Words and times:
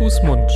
Fuß, 0.00 0.22
Mund. 0.22 0.50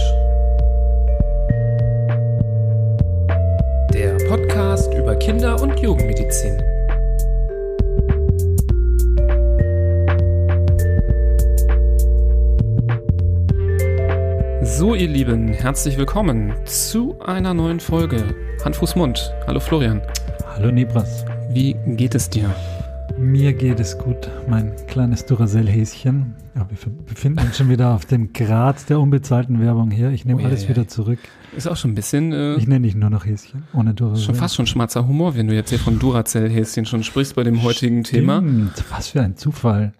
Der 3.92 4.16
Podcast 4.26 4.90
über 4.94 5.14
Kinder- 5.16 5.60
und 5.60 5.78
Jugendmedizin. 5.78 6.56
So, 14.62 14.94
ihr 14.94 15.08
Lieben, 15.08 15.48
herzlich 15.48 15.98
willkommen 15.98 16.54
zu 16.64 17.14
einer 17.20 17.52
neuen 17.52 17.80
Folge 17.80 18.24
Hand, 18.64 18.76
Fuß, 18.76 18.96
Mund. 18.96 19.34
Hallo 19.46 19.60
Florian. 19.60 20.00
Hallo 20.46 20.70
Nebras. 20.70 21.26
Wie 21.50 21.74
geht 21.84 22.14
es 22.14 22.30
dir? 22.30 22.48
Mir 23.24 23.54
geht 23.54 23.80
es 23.80 23.96
gut, 23.96 24.28
mein 24.48 24.70
kleines 24.86 25.24
Duracell-Häschen. 25.24 26.34
Ja, 26.54 26.68
wir 26.68 26.76
befinden 27.06 27.38
uns 27.40 27.56
schon 27.56 27.70
wieder 27.70 27.94
auf 27.94 28.04
dem 28.04 28.34
Grad 28.34 28.88
der 28.90 29.00
unbezahlten 29.00 29.60
Werbung 29.60 29.90
hier. 29.90 30.10
Ich 30.10 30.26
nehme 30.26 30.40
Oh, 30.40 30.42
ja, 30.42 30.48
alles 30.50 30.64
ja. 30.64 30.68
wieder 30.68 30.86
zurück. 30.88 31.18
Ist 31.56 31.66
auch 31.66 31.76
schon 31.76 31.92
ein 31.92 31.94
bisschen, 31.94 32.32
äh, 32.32 32.56
Ich 32.56 32.66
nenne 32.68 32.86
dich 32.86 32.94
nur 32.94 33.08
noch 33.08 33.24
Häschen, 33.24 33.64
ohne 33.72 33.94
Duracell. 33.94 34.24
schon 34.26 34.34
fast 34.34 34.54
schon 34.56 34.66
schwarzer 34.66 35.08
Humor, 35.08 35.36
wenn 35.36 35.48
du 35.48 35.54
jetzt 35.54 35.70
hier 35.70 35.78
von 35.78 35.98
Duracell-Häschen 35.98 36.84
schon 36.84 37.02
sprichst 37.02 37.34
bei 37.34 37.44
dem 37.44 37.62
heutigen 37.62 38.04
Thema. 38.04 38.38
Stimmt, 38.38 38.84
Was 38.90 39.08
für 39.08 39.22
ein 39.22 39.36
Zufall. 39.36 39.94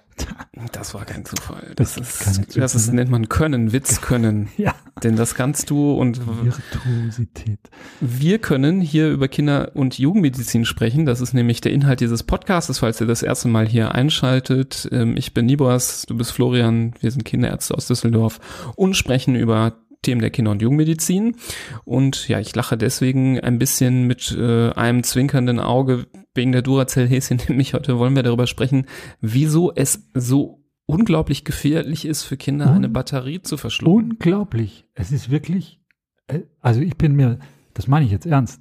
Das 0.73 0.93
war 0.95 1.05
kein 1.07 1.25
Zufall. 1.25 1.73
Das 1.77 1.95
Das, 1.95 2.19
keine 2.21 2.47
ist, 2.47 2.57
das 2.59 2.75
ist, 2.75 2.93
nennt 2.93 3.11
man 3.11 3.29
Können, 3.31 3.73
Witz 3.73 4.01
können. 4.03 4.49
Ja, 4.59 4.75
Denn 5.05 5.17
das 5.17 5.35
kannst 5.35 5.71
du 5.71 5.93
und 5.93 6.21
Virtuosität. 6.27 7.59
wir 8.01 8.39
können 8.39 8.81
hier 8.81 9.11
über 9.11 9.29
Kinder- 9.29 9.73
und 9.75 9.99
Jugendmedizin 9.99 10.65
sprechen. 10.65 11.05
Das 11.07 11.21
ist 11.21 11.35
nämlich 11.35 11.61
der 11.61 11.73
Inhalt 11.73 12.01
dieses 12.01 12.23
Podcasts, 12.23 12.79
falls 12.79 13.01
ihr 13.01 13.07
das 13.07 13.23
erste 13.23 13.49
Mal 13.49 13.69
hier 13.69 13.95
einschaltet. 13.95 14.89
Ähm, 14.91 15.17
Ich 15.17 15.35
bin 15.35 15.47
Nibras, 15.47 16.07
du 16.07 16.17
bist 16.17 16.33
Florian, 16.33 16.95
wir 17.01 17.11
sind 17.11 17.25
Kinderärzte 17.25 17.75
aus 17.75 17.87
Düsseldorf 17.87 18.41
und 18.77 18.97
sprechen 18.97 19.37
über 19.37 19.75
Themen 20.03 20.21
der 20.21 20.31
Kinder- 20.31 20.53
und 20.53 20.63
Jugendmedizin. 20.63 21.37
Und 21.85 22.29
ja, 22.29 22.41
ich 22.41 22.55
lache 22.55 22.77
deswegen 22.79 23.41
ein 23.41 23.59
bisschen 23.59 24.07
mit 24.07 24.35
äh, 24.39 24.71
einem 24.71 25.03
zwinkernden 25.03 25.61
Auge 25.61 26.07
wegen 26.35 26.53
der 26.53 26.63
Duracell-Häschen, 26.63 27.41
nämlich 27.49 27.75
heute 27.75 27.99
wollen 27.99 28.17
wir 28.17 28.23
darüber 28.23 28.47
sprechen, 28.47 28.87
wieso 29.21 29.73
es 29.75 30.09
so 30.15 30.64
unglaublich 30.87 31.45
gefährlich 31.45 32.05
ist 32.05 32.23
für 32.25 32.37
Kinder, 32.37 32.67
Un- 32.71 32.77
eine 32.77 32.89
Batterie 32.89 33.41
zu 33.43 33.57
verschlucken. 33.57 34.13
Unglaublich. 34.13 34.85
Es 34.95 35.13
ist 35.13 35.31
wirklich, 35.31 35.81
äh, 36.27 36.41
also 36.61 36.81
ich 36.81 36.97
bin 36.97 37.15
mir, 37.15 37.39
das 37.75 37.87
meine 37.89 38.05
ich 38.07 38.13
jetzt 38.13 38.27
ernst, 38.27 38.61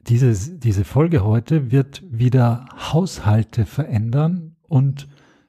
dieses, 0.00 0.58
diese 0.58 0.84
Folge 0.84 1.24
heute 1.24 1.70
wird 1.70 2.02
wieder 2.10 2.66
Haushalte 2.92 3.66
verändern 3.66 4.56
und 4.62 5.08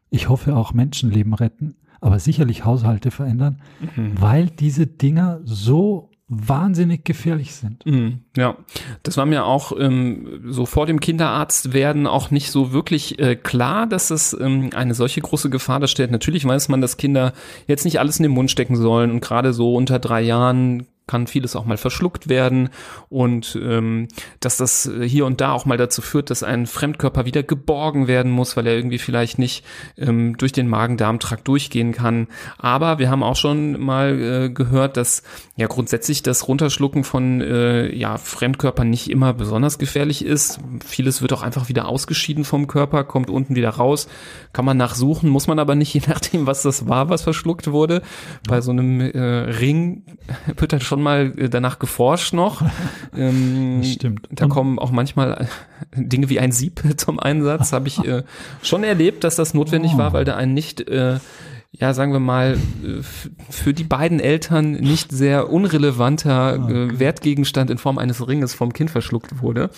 ich 0.09 0.29
hoffe 0.29 0.55
auch 0.55 0.73
Menschenleben 0.73 1.33
retten, 1.33 1.75
aber 2.01 2.19
sicherlich 2.19 2.63
Haushalte 2.65 3.09
verändern, 3.09 3.61
Mhm. 3.95 4.21
weil 4.21 4.47
diese 4.47 4.85
Dinger 4.85 5.39
so 5.43 6.11
wahnsinnig 6.27 7.03
gefährlich 7.03 7.53
sind. 7.53 7.85
Mhm, 7.85 8.21
Ja, 8.35 8.57
das 9.03 9.17
war 9.17 9.25
mir 9.25 9.45
auch 9.45 9.73
ähm, 9.77 10.41
so 10.47 10.65
vor 10.65 10.85
dem 10.85 10.99
Kinderarzt 10.99 11.73
werden 11.73 12.07
auch 12.07 12.31
nicht 12.31 12.49
so 12.49 12.71
wirklich 12.71 13.19
äh, 13.19 13.35
klar, 13.35 13.87
dass 13.87 14.09
es 14.09 14.35
ähm, 14.39 14.69
eine 14.73 14.93
solche 14.93 15.21
große 15.21 15.49
Gefahr 15.49 15.79
darstellt. 15.79 16.11
Natürlich 16.11 16.45
weiß 16.45 16.69
man, 16.69 16.81
dass 16.81 16.97
Kinder 16.97 17.33
jetzt 17.67 17.85
nicht 17.85 17.99
alles 17.99 18.17
in 18.17 18.23
den 18.23 18.31
Mund 18.31 18.49
stecken 18.49 18.75
sollen 18.75 19.11
und 19.11 19.19
gerade 19.21 19.53
so 19.53 19.75
unter 19.75 19.99
drei 19.99 20.21
Jahren 20.21 20.87
kann 21.07 21.27
vieles 21.27 21.55
auch 21.55 21.65
mal 21.65 21.77
verschluckt 21.77 22.29
werden 22.29 22.69
und 23.09 23.59
ähm, 23.61 24.07
dass 24.39 24.57
das 24.57 24.89
hier 25.01 25.25
und 25.25 25.41
da 25.41 25.51
auch 25.51 25.65
mal 25.65 25.77
dazu 25.77 26.01
führt, 26.01 26.29
dass 26.29 26.43
ein 26.43 26.65
Fremdkörper 26.65 27.25
wieder 27.25 27.43
geborgen 27.43 28.07
werden 28.07 28.31
muss, 28.31 28.55
weil 28.55 28.67
er 28.67 28.75
irgendwie 28.75 28.99
vielleicht 28.99 29.37
nicht 29.37 29.65
ähm, 29.97 30.37
durch 30.37 30.53
den 30.53 30.67
Magen-Darm-Trakt 30.67 31.47
durchgehen 31.47 31.91
kann. 31.91 32.27
Aber 32.57 32.99
wir 32.99 33.09
haben 33.09 33.23
auch 33.23 33.35
schon 33.35 33.79
mal 33.81 34.19
äh, 34.19 34.49
gehört, 34.49 34.97
dass 34.97 35.23
ja 35.55 35.67
grundsätzlich 35.67 36.23
das 36.23 36.47
Runterschlucken 36.47 37.03
von 37.03 37.41
äh, 37.41 37.93
ja, 37.93 38.17
Fremdkörpern 38.17 38.89
nicht 38.89 39.09
immer 39.09 39.33
besonders 39.33 39.77
gefährlich 39.77 40.23
ist. 40.23 40.59
Vieles 40.85 41.21
wird 41.21 41.33
auch 41.33 41.43
einfach 41.43 41.69
wieder 41.69 41.87
ausgeschieden 41.87 42.45
vom 42.45 42.67
Körper, 42.67 43.03
kommt 43.03 43.29
unten 43.29 43.55
wieder 43.55 43.69
raus, 43.69 44.07
kann 44.53 44.65
man 44.65 44.77
nachsuchen, 44.77 45.29
muss 45.29 45.47
man 45.47 45.59
aber 45.59 45.75
nicht, 45.75 45.93
je 45.93 46.01
nachdem, 46.07 46.47
was 46.47 46.61
das 46.61 46.87
war, 46.87 47.09
was 47.09 47.23
verschluckt 47.23 47.71
wurde. 47.71 48.01
Bei 48.47 48.61
so 48.61 48.71
einem 48.71 49.01
äh, 49.01 49.19
Ring 49.19 50.03
wird 50.57 50.73
dann 50.73 50.81
schon 50.81 50.92
mal 51.01 51.33
äh, 51.37 51.49
danach 51.49 51.79
geforscht 51.79 52.33
noch. 52.33 52.61
Ähm, 53.15 53.83
stimmt. 53.83 54.27
Da 54.31 54.47
kommen 54.47 54.79
auch 54.79 54.89
manchmal 54.89 55.47
äh, 55.95 56.01
Dinge 56.03 56.29
wie 56.29 56.39
ein 56.39 56.51
Sieb 56.51 56.81
zum 56.97 57.19
Einsatz. 57.19 57.71
Habe 57.71 57.87
ich 57.87 58.03
äh, 58.03 58.23
schon 58.63 58.83
erlebt, 58.83 59.23
dass 59.23 59.35
das 59.35 59.53
notwendig 59.53 59.91
Oh. 59.93 59.97
war, 59.99 60.13
weil 60.13 60.25
da 60.25 60.35
ein 60.35 60.55
nicht, 60.55 60.81
äh, 60.89 61.19
ja 61.71 61.93
sagen 61.93 62.11
wir 62.11 62.19
mal, 62.19 62.53
äh, 62.83 63.03
für 63.51 63.73
die 63.75 63.83
beiden 63.83 64.19
Eltern 64.19 64.71
nicht 64.71 65.11
sehr 65.11 65.51
unrelevanter 65.51 66.55
äh, 66.69 66.99
Wertgegenstand 66.99 67.69
in 67.69 67.77
Form 67.77 67.97
eines 67.99 68.27
Ringes 68.27 68.55
vom 68.55 68.73
Kind 68.73 68.89
verschluckt 68.89 69.41
wurde. 69.43 69.69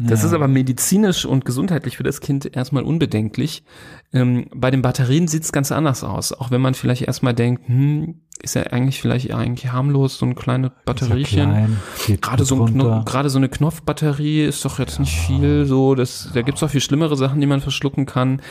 Das 0.00 0.20
Ja. 0.22 0.28
ist 0.28 0.32
aber 0.32 0.46
medizinisch 0.48 1.24
und 1.26 1.44
gesundheitlich 1.44 1.96
für 1.96 2.04
das 2.04 2.20
Kind 2.20 2.54
erstmal 2.56 2.84
unbedenklich. 2.84 3.64
Ähm, 4.12 4.46
bei 4.54 4.70
den 4.70 4.82
Batterien 4.82 5.26
sieht 5.26 5.42
es 5.42 5.50
ganz 5.52 5.72
anders 5.72 6.04
aus. 6.04 6.32
Auch 6.32 6.52
wenn 6.52 6.60
man 6.60 6.74
vielleicht 6.74 7.02
erstmal 7.02 7.34
denkt, 7.34 7.66
hm, 7.68 8.20
ist 8.42 8.54
ja 8.54 8.62
eigentlich 8.64 9.00
vielleicht 9.00 9.32
eigentlich 9.32 9.72
harmlos, 9.72 10.18
so 10.18 10.26
ein 10.26 10.34
kleines 10.34 10.70
Ist 10.70 10.76
ja 10.76 10.82
Batteriechen. 10.84 11.50
klein, 11.50 12.20
Gerade 12.20 12.44
so, 12.44 12.64
ein 12.64 13.04
gerade 13.04 13.30
so 13.30 13.38
eine 13.38 13.48
Knopfbatterie 13.48 14.44
ist 14.44 14.64
doch 14.64 14.78
jetzt 14.78 14.98
nicht 14.98 15.16
viel 15.18 15.66
so, 15.66 15.94
das, 15.94 16.30
da 16.34 16.42
gibt's 16.42 16.62
auch 16.62 16.70
viel 16.70 16.80
schlimmere 16.80 17.16
Sachen, 17.16 17.40
die 17.40 17.46
man 17.46 17.60
verschlucken 17.60 18.06
kann. 18.06 18.42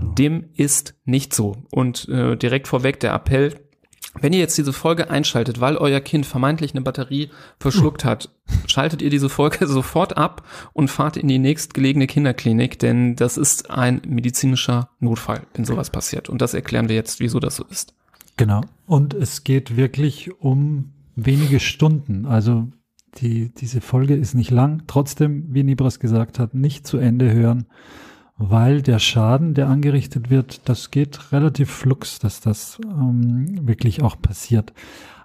Genau. 0.00 0.12
Dem 0.14 0.44
ist 0.54 0.94
nicht 1.04 1.34
so. 1.34 1.56
Und 1.70 2.08
äh, 2.08 2.36
direkt 2.36 2.68
vorweg 2.68 3.00
der 3.00 3.12
Appell, 3.14 3.54
wenn 4.20 4.32
ihr 4.32 4.38
jetzt 4.38 4.58
diese 4.58 4.72
Folge 4.72 5.10
einschaltet, 5.10 5.60
weil 5.60 5.76
euer 5.76 6.00
Kind 6.00 6.26
vermeintlich 6.26 6.72
eine 6.72 6.80
Batterie 6.80 7.30
verschluckt 7.60 8.04
hat, 8.04 8.30
schaltet 8.66 9.02
ihr 9.02 9.10
diese 9.10 9.28
Folge 9.28 9.66
sofort 9.68 10.16
ab 10.16 10.46
und 10.72 10.88
fahrt 10.88 11.16
in 11.16 11.28
die 11.28 11.38
nächstgelegene 11.38 12.06
Kinderklinik, 12.06 12.78
denn 12.78 13.16
das 13.16 13.36
ist 13.36 13.70
ein 13.70 14.02
medizinischer 14.06 14.90
Notfall, 14.98 15.42
wenn 15.54 15.64
sowas 15.64 15.90
passiert. 15.90 16.28
Und 16.28 16.40
das 16.42 16.54
erklären 16.54 16.88
wir 16.88 16.96
jetzt, 16.96 17.20
wieso 17.20 17.38
das 17.38 17.56
so 17.56 17.64
ist. 17.70 17.94
Genau. 18.38 18.62
Und 18.86 19.12
es 19.12 19.44
geht 19.44 19.76
wirklich 19.76 20.40
um 20.40 20.92
wenige 21.14 21.60
Stunden. 21.60 22.24
Also 22.24 22.68
die, 23.16 23.52
diese 23.54 23.80
Folge 23.80 24.14
ist 24.14 24.34
nicht 24.34 24.50
lang. 24.50 24.84
Trotzdem, 24.86 25.52
wie 25.52 25.64
Nibras 25.64 26.00
gesagt 26.00 26.38
hat, 26.38 26.54
nicht 26.54 26.86
zu 26.86 26.98
Ende 26.98 27.32
hören, 27.32 27.66
weil 28.36 28.80
der 28.80 29.00
Schaden, 29.00 29.54
der 29.54 29.68
angerichtet 29.68 30.30
wird, 30.30 30.68
das 30.68 30.90
geht 30.90 31.32
relativ 31.32 31.70
flux, 31.70 32.20
dass 32.20 32.40
das 32.40 32.78
ähm, 32.84 33.66
wirklich 33.66 34.02
auch 34.02 34.20
passiert. 34.20 34.72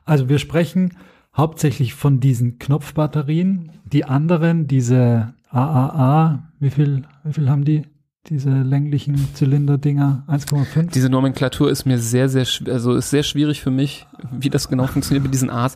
Also 0.03 0.28
wir 0.28 0.40
sprechen 0.40 0.97
hauptsächlich 1.35 1.94
von 1.94 2.19
diesen 2.19 2.57
Knopfbatterien. 2.57 3.72
Die 3.85 4.06
anderen, 4.06 4.68
diese 4.68 5.34
AAA, 5.50 6.50
wie 6.59 6.69
viel, 6.72 7.03
wie 7.24 7.34
viel 7.34 7.50
haben 7.50 7.63
die? 7.63 7.84
Diese 8.28 8.50
länglichen 8.50 9.17
Zylinderdinger? 9.35 10.25
1,5? 10.29 10.91
Diese 10.91 11.09
Nomenklatur 11.09 11.69
ist 11.69 11.85
mir 11.85 12.00
sehr, 12.00 12.29
sehr, 12.29 12.47
also 12.72 12.95
ist 12.95 13.09
sehr 13.09 13.23
schwierig 13.23 13.61
für 13.61 13.72
mich, 13.72 14.07
wie 14.31 14.50
das 14.50 14.69
genau 14.69 14.88
funktioniert 14.88 15.23
mit 15.23 15.34
diesen 15.34 15.50
A's. 15.50 15.75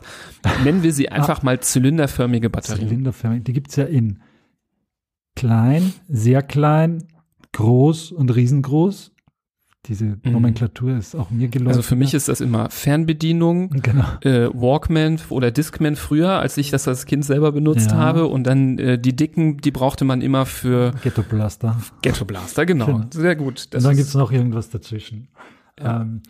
Nennen 0.64 0.82
wir 0.82 0.94
sie 0.94 1.10
einfach 1.10 1.42
mal 1.42 1.60
zylinderförmige 1.60 2.48
Batterien. 2.48 2.88
Zylinderförmig. 2.88 3.44
Die 3.44 3.52
gibt's 3.52 3.76
ja 3.76 3.84
in 3.84 4.22
klein, 5.36 5.92
sehr 6.08 6.42
klein, 6.42 7.04
groß 7.52 8.12
und 8.12 8.34
riesengroß. 8.34 9.12
Diese 9.86 10.18
Nomenklatur 10.24 10.96
ist 10.96 11.14
auch 11.14 11.30
mir. 11.30 11.48
Mhm. 11.54 11.68
Also 11.68 11.82
für 11.82 11.94
mich 11.96 12.12
ist 12.12 12.28
das 12.28 12.40
immer 12.40 12.68
Fernbedienung, 12.68 13.70
Genau. 13.70 14.04
äh, 14.22 14.48
Walkman 14.52 15.18
oder 15.30 15.50
Discman 15.50 15.94
früher, 15.96 16.30
als 16.40 16.56
ich 16.58 16.70
das 16.70 16.88
als 16.88 17.06
Kind 17.06 17.24
selber 17.24 17.52
benutzt 17.52 17.92
Ja. 17.92 17.96
habe. 17.96 18.26
Und 18.26 18.44
dann 18.44 18.78
äh, 18.78 18.98
die 18.98 19.14
dicken, 19.14 19.58
die 19.58 19.70
brauchte 19.70 20.04
man 20.04 20.20
immer 20.20 20.46
für 20.46 20.92
Ghetto 21.02 21.22
Blaster. 21.22 21.80
Ghetto 22.02 22.24
Blaster, 22.24 22.66
genau. 22.66 22.86
Genau. 22.86 23.06
Sehr 23.12 23.36
gut. 23.36 23.68
Das 23.72 23.84
und 23.84 23.90
dann 23.90 23.96
gibt's 23.96 24.14
noch 24.14 24.32
irgendwas 24.32 24.68
dazwischen. 24.68 25.28
Ähm, 25.78 26.22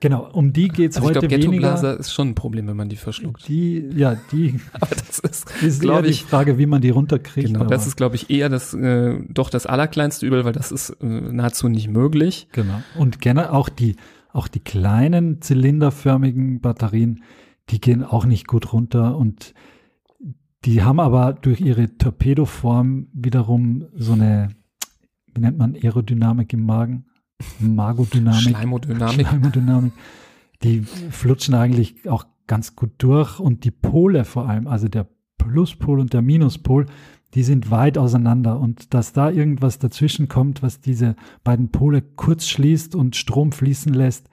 genau, 0.00 0.28
um 0.32 0.52
die 0.52 0.68
geht's 0.68 0.96
also 0.96 1.10
ich 1.10 1.16
heute 1.16 1.26
glaube, 1.26 1.36
Ghetto 1.36 1.52
weniger. 1.52 1.68
Blaster 1.68 1.98
ist 1.98 2.12
schon 2.12 2.28
ein 2.28 2.34
Problem, 2.34 2.66
wenn 2.66 2.76
man 2.76 2.88
die 2.88 2.96
verschluckt. 2.96 3.46
Die, 3.48 3.88
ja, 3.94 4.16
die 4.32 4.58
Aber 4.72 4.94
das 4.94 5.18
ist, 5.18 5.62
ist 5.62 5.80
glaube 5.80 5.98
eher 5.98 6.02
die 6.02 6.10
ich, 6.10 6.24
Frage, 6.24 6.58
wie 6.58 6.66
man 6.66 6.80
die 6.80 6.90
runterkriegt. 6.90 7.48
genau, 7.48 7.64
das 7.64 7.86
ist, 7.86 7.96
glaube 7.96 8.16
ich, 8.16 8.30
eher 8.30 8.48
das, 8.48 8.74
äh, 8.74 9.18
doch 9.28 9.50
das 9.50 9.66
allerkleinste 9.66 10.26
Übel, 10.26 10.44
weil 10.44 10.52
das 10.52 10.72
ist 10.72 10.90
äh, 11.00 11.06
nahezu 11.06 11.68
nicht 11.68 11.88
möglich. 11.88 12.48
Genau. 12.52 12.82
Und 12.96 13.20
gerne 13.20 13.52
auch 13.52 13.68
die, 13.68 13.96
auch 14.32 14.48
die 14.48 14.60
kleinen 14.60 15.40
zylinderförmigen 15.42 16.60
Batterien, 16.60 17.22
die 17.70 17.80
gehen 17.80 18.02
auch 18.02 18.24
nicht 18.24 18.46
gut 18.46 18.72
runter 18.72 19.16
und 19.16 19.54
die 20.64 20.82
haben 20.82 21.00
aber 21.00 21.32
durch 21.32 21.60
ihre 21.60 21.96
Torpedoform 21.96 23.08
wiederum 23.12 23.86
so 23.94 24.12
eine, 24.12 24.48
wie 25.34 25.40
nennt 25.40 25.56
man 25.56 25.74
Aerodynamik 25.74 26.52
im 26.52 26.66
Magen? 26.66 27.06
Magodynamik. 27.58 28.40
Schleimodynamik. 28.40 29.26
Schleimodynamik. 29.26 29.92
Die 30.62 30.82
flutschen 30.82 31.54
eigentlich 31.54 32.08
auch 32.08 32.26
ganz 32.46 32.76
gut 32.76 32.90
durch 32.98 33.40
und 33.40 33.64
die 33.64 33.70
Pole 33.70 34.24
vor 34.24 34.48
allem, 34.48 34.66
also 34.66 34.88
der 34.88 35.06
Pluspol 35.38 36.00
und 36.00 36.12
der 36.12 36.22
Minuspol, 36.22 36.86
die 37.34 37.42
sind 37.42 37.70
weit 37.70 37.96
auseinander 37.96 38.58
und 38.58 38.92
dass 38.92 39.12
da 39.12 39.30
irgendwas 39.30 39.78
dazwischen 39.78 40.28
kommt, 40.28 40.62
was 40.62 40.80
diese 40.80 41.16
beiden 41.44 41.70
Pole 41.70 42.02
kurz 42.02 42.46
schließt 42.48 42.94
und 42.94 43.16
Strom 43.16 43.52
fließen 43.52 43.94
lässt, 43.94 44.28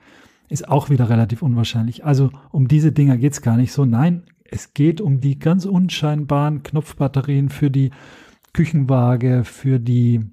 ist 0.48 0.68
auch 0.68 0.90
wieder 0.90 1.08
relativ 1.08 1.42
unwahrscheinlich. 1.42 2.04
Also 2.04 2.30
um 2.50 2.68
diese 2.68 2.92
Dinger 2.92 3.16
geht's 3.16 3.42
gar 3.42 3.56
nicht 3.56 3.72
so. 3.72 3.84
Nein, 3.84 4.24
es 4.44 4.74
geht 4.74 5.00
um 5.00 5.20
die 5.20 5.38
ganz 5.38 5.64
unscheinbaren 5.64 6.62
Knopfbatterien 6.62 7.50
für 7.50 7.70
die 7.70 7.90
Küchenwaage, 8.52 9.44
für 9.44 9.78
die, 9.78 10.24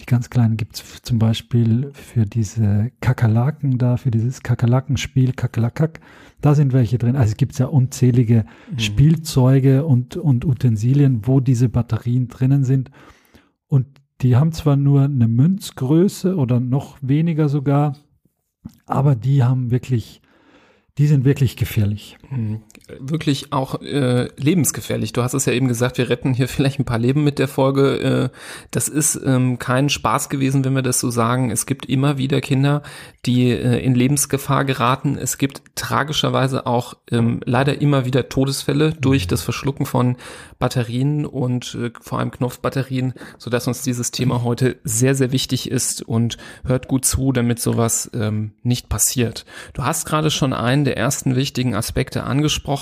die 0.00 0.06
ganz 0.06 0.30
kleinen 0.30 0.56
gibt's 0.56 1.02
zum 1.02 1.18
Beispiel 1.18 1.90
für 1.92 2.24
diese 2.24 2.92
Kakerlaken 3.00 3.78
da, 3.78 3.96
für 3.96 4.10
dieses 4.10 4.42
Kakerlakenspiel, 4.42 5.32
Kakerlakak. 5.32 6.00
Da 6.40 6.54
sind 6.54 6.72
welche 6.72 6.98
drin. 6.98 7.16
Also 7.16 7.32
es 7.32 7.36
gibt 7.36 7.58
ja 7.58 7.66
unzählige 7.66 8.44
mhm. 8.70 8.78
Spielzeuge 8.78 9.84
und, 9.84 10.16
und 10.16 10.44
Utensilien, 10.44 11.26
wo 11.26 11.40
diese 11.40 11.68
Batterien 11.68 12.28
drinnen 12.28 12.62
sind. 12.64 12.90
Und 13.66 13.86
die 14.20 14.36
haben 14.36 14.52
zwar 14.52 14.76
nur 14.76 15.02
eine 15.02 15.28
Münzgröße 15.28 16.36
oder 16.36 16.60
noch 16.60 16.98
weniger 17.00 17.48
sogar, 17.48 17.96
aber 18.86 19.16
die 19.16 19.42
haben 19.42 19.70
wirklich 19.70 20.20
die 20.98 21.06
sind 21.06 21.24
wirklich 21.24 21.56
gefährlich. 21.56 22.18
Wirklich 22.98 23.52
auch 23.52 23.80
äh, 23.82 24.28
lebensgefährlich. 24.36 25.12
Du 25.12 25.22
hast 25.22 25.34
es 25.34 25.44
ja 25.44 25.52
eben 25.52 25.68
gesagt, 25.68 25.98
wir 25.98 26.08
retten 26.08 26.34
hier 26.34 26.48
vielleicht 26.48 26.78
ein 26.78 26.84
paar 26.84 26.98
Leben 26.98 27.24
mit 27.24 27.38
der 27.38 27.48
Folge. 27.48 28.30
Äh, 28.32 28.36
das 28.70 28.88
ist 28.88 29.20
ähm, 29.24 29.58
kein 29.58 29.88
Spaß 29.88 30.28
gewesen, 30.28 30.64
wenn 30.64 30.74
wir 30.74 30.82
das 30.82 31.00
so 31.00 31.10
sagen. 31.10 31.50
Es 31.50 31.66
gibt 31.66 31.86
immer 31.86 32.18
wieder 32.18 32.40
Kinder, 32.40 32.82
die 33.26 33.50
äh, 33.50 33.78
in 33.78 33.94
Lebensgefahr 33.94 34.64
geraten. 34.64 35.18
Es 35.18 35.38
gibt 35.38 35.62
tragischerweise 35.74 36.66
auch 36.66 36.94
ähm, 37.10 37.40
leider 37.44 37.80
immer 37.80 38.04
wieder 38.04 38.28
Todesfälle 38.28 38.92
durch 38.92 39.26
das 39.26 39.42
Verschlucken 39.42 39.86
von 39.86 40.16
Batterien 40.58 41.26
und 41.26 41.74
äh, 41.74 41.90
vor 42.00 42.18
allem 42.18 42.30
Knopfbatterien, 42.30 43.14
sodass 43.38 43.66
uns 43.68 43.82
dieses 43.82 44.10
Thema 44.10 44.42
heute 44.42 44.78
sehr, 44.84 45.14
sehr 45.14 45.32
wichtig 45.32 45.70
ist 45.70 46.02
und 46.02 46.36
hört 46.64 46.88
gut 46.88 47.04
zu, 47.04 47.32
damit 47.32 47.60
sowas 47.60 48.10
ähm, 48.14 48.52
nicht 48.62 48.88
passiert. 48.88 49.44
Du 49.74 49.84
hast 49.84 50.06
gerade 50.06 50.30
schon 50.30 50.52
einen 50.52 50.84
der 50.84 50.96
ersten 50.96 51.36
wichtigen 51.36 51.74
Aspekte 51.74 52.24
angesprochen, 52.24 52.77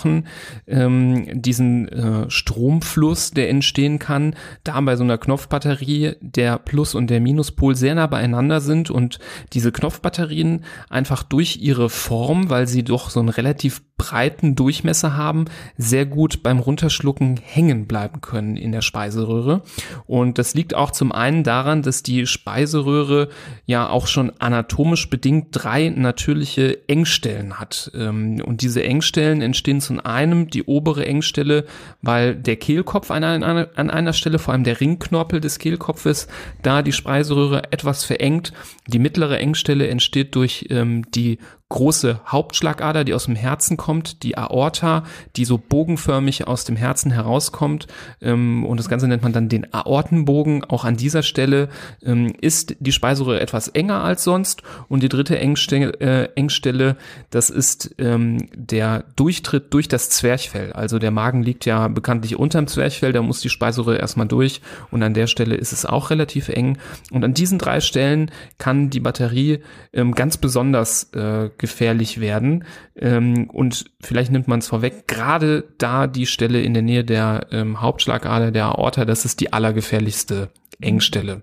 ähm, 0.66 1.40
diesen 1.40 1.88
äh, 1.88 2.30
Stromfluss, 2.30 3.30
der 3.30 3.48
entstehen 3.48 3.98
kann, 3.98 4.34
da 4.64 4.80
bei 4.80 4.96
so 4.96 5.04
einer 5.04 5.18
Knopfbatterie 5.18 6.16
der 6.20 6.58
Plus- 6.58 6.94
und 6.94 7.08
der 7.08 7.20
Minuspol 7.20 7.74
sehr 7.74 7.94
nah 7.94 8.06
beieinander 8.06 8.60
sind 8.60 8.90
und 8.90 9.18
diese 9.52 9.72
Knopfbatterien 9.72 10.64
einfach 10.88 11.22
durch 11.22 11.58
ihre 11.60 11.88
Form, 11.88 12.50
weil 12.50 12.66
sie 12.66 12.84
doch 12.84 13.10
so 13.10 13.20
einen 13.20 13.28
relativ 13.28 13.82
breiten 13.96 14.54
Durchmesser 14.54 15.16
haben, 15.16 15.46
sehr 15.78 16.04
gut 16.04 16.42
beim 16.42 16.58
Runterschlucken 16.58 17.40
hängen 17.42 17.86
bleiben 17.86 18.20
können 18.20 18.56
in 18.56 18.72
der 18.72 18.82
Speiseröhre. 18.82 19.62
Und 20.06 20.38
das 20.38 20.54
liegt 20.54 20.74
auch 20.74 20.90
zum 20.90 21.12
einen 21.12 21.44
daran, 21.44 21.82
dass 21.82 22.02
die 22.02 22.26
Speiseröhre 22.26 23.28
ja 23.64 23.88
auch 23.88 24.06
schon 24.06 24.32
anatomisch 24.38 25.08
bedingt 25.08 25.48
drei 25.52 25.88
natürliche 25.88 26.86
Engstellen 26.88 27.58
hat. 27.58 27.90
Ähm, 27.94 28.42
und 28.44 28.60
diese 28.62 28.84
Engstellen 28.84 29.40
entstehen 29.40 29.80
zum 29.80 30.00
einen 30.00 30.48
die 30.48 30.64
obere 30.64 31.06
Engstelle, 31.06 31.64
weil 32.02 32.34
der 32.34 32.56
Kehlkopf 32.56 33.10
an 33.10 33.24
einer, 33.24 33.70
an 33.76 33.90
einer 33.90 34.12
Stelle, 34.12 34.38
vor 34.38 34.52
allem 34.52 34.64
der 34.64 34.80
Ringknorpel 34.80 35.40
des 35.40 35.58
Kehlkopfes, 35.58 36.28
da 36.62 36.82
die 36.82 36.92
Speiseröhre 36.92 37.72
etwas 37.72 38.04
verengt. 38.04 38.52
Die 38.86 38.98
mittlere 38.98 39.38
Engstelle 39.38 39.88
entsteht 39.88 40.34
durch 40.34 40.66
ähm, 40.70 41.10
die 41.12 41.38
große 41.68 42.20
Hauptschlagader, 42.26 43.02
die 43.02 43.12
aus 43.12 43.24
dem 43.24 43.34
Herzen 43.34 43.76
kommt, 43.76 44.22
die 44.22 44.38
Aorta, 44.38 45.02
die 45.34 45.44
so 45.44 45.58
bogenförmig 45.58 46.46
aus 46.46 46.64
dem 46.64 46.76
Herzen 46.76 47.10
herauskommt. 47.10 47.88
Ähm, 48.20 48.64
und 48.64 48.78
das 48.78 48.88
Ganze 48.88 49.08
nennt 49.08 49.24
man 49.24 49.32
dann 49.32 49.48
den 49.48 49.74
Aortenbogen. 49.74 50.62
Auch 50.64 50.84
an 50.84 50.96
dieser 50.96 51.24
Stelle 51.24 51.68
ähm, 52.04 52.32
ist 52.40 52.76
die 52.78 52.92
Speiseröhre 52.92 53.40
etwas 53.40 53.66
enger 53.66 54.04
als 54.04 54.22
sonst. 54.22 54.62
Und 54.88 55.02
die 55.02 55.08
dritte 55.08 55.38
Engstelle, 55.40 56.00
äh, 56.00 56.28
Engstelle 56.36 56.96
das 57.30 57.50
ist 57.50 57.96
ähm, 57.98 58.48
der 58.54 59.04
Durchtritt 59.16 59.74
durch 59.74 59.88
das 59.88 60.08
Zwerchfell. 60.10 60.72
Also 60.72 61.00
der 61.00 61.10
Magen 61.10 61.42
liegt 61.42 61.66
ja 61.66 61.88
bekanntlich 61.88 62.36
unterm 62.38 62.68
Zwerchfell, 62.68 63.12
da 63.12 63.22
muss 63.22 63.40
die 63.40 63.50
Speiseröhre 63.50 63.98
erstmal 63.98 64.28
durch. 64.28 64.60
Und 64.92 65.02
an 65.02 65.14
der 65.14 65.26
Stelle 65.26 65.56
ist 65.56 65.72
es 65.72 65.84
auch 65.84 66.10
relativ 66.10 66.48
eng. 66.48 66.78
Und 67.10 67.24
an 67.24 67.34
diesen 67.34 67.58
drei 67.58 67.80
Stellen 67.80 68.30
kann 68.58 68.88
die 68.88 69.00
Batterie 69.00 69.60
ähm, 69.92 70.14
ganz 70.14 70.36
besonders 70.36 71.12
äh, 71.12 71.50
gefährlich 71.58 72.20
werden. 72.20 72.64
Ähm, 72.96 73.48
und 73.50 73.86
vielleicht 74.00 74.32
nimmt 74.32 74.48
man 74.48 74.60
es 74.60 74.68
vorweg, 74.68 75.06
gerade 75.08 75.64
da 75.78 76.06
die 76.06 76.26
Stelle 76.26 76.62
in 76.62 76.74
der 76.74 76.82
Nähe 76.82 77.04
der 77.04 77.46
ähm, 77.50 77.80
Hauptschlagader 77.80 78.50
der 78.50 78.66
Aorta, 78.66 79.04
das 79.04 79.24
ist 79.24 79.40
die 79.40 79.52
allergefährlichste 79.52 80.50
Engstelle, 80.80 81.42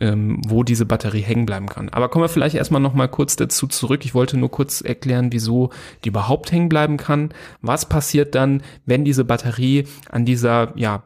ähm, 0.00 0.40
wo 0.46 0.62
diese 0.62 0.86
Batterie 0.86 1.20
hängen 1.20 1.46
bleiben 1.46 1.66
kann. 1.66 1.88
Aber 1.88 2.08
kommen 2.08 2.24
wir 2.24 2.28
vielleicht 2.28 2.54
erstmal 2.54 2.80
noch 2.80 2.94
mal 2.94 3.08
kurz 3.08 3.36
dazu 3.36 3.66
zurück. 3.66 4.04
Ich 4.04 4.14
wollte 4.14 4.36
nur 4.36 4.50
kurz 4.50 4.80
erklären, 4.80 5.32
wieso 5.32 5.70
die 6.04 6.10
überhaupt 6.10 6.52
hängen 6.52 6.68
bleiben 6.68 6.96
kann. 6.96 7.30
Was 7.60 7.88
passiert 7.88 8.34
dann, 8.34 8.62
wenn 8.86 9.04
diese 9.04 9.24
Batterie 9.24 9.84
an 10.10 10.24
dieser, 10.24 10.72
ja, 10.76 11.02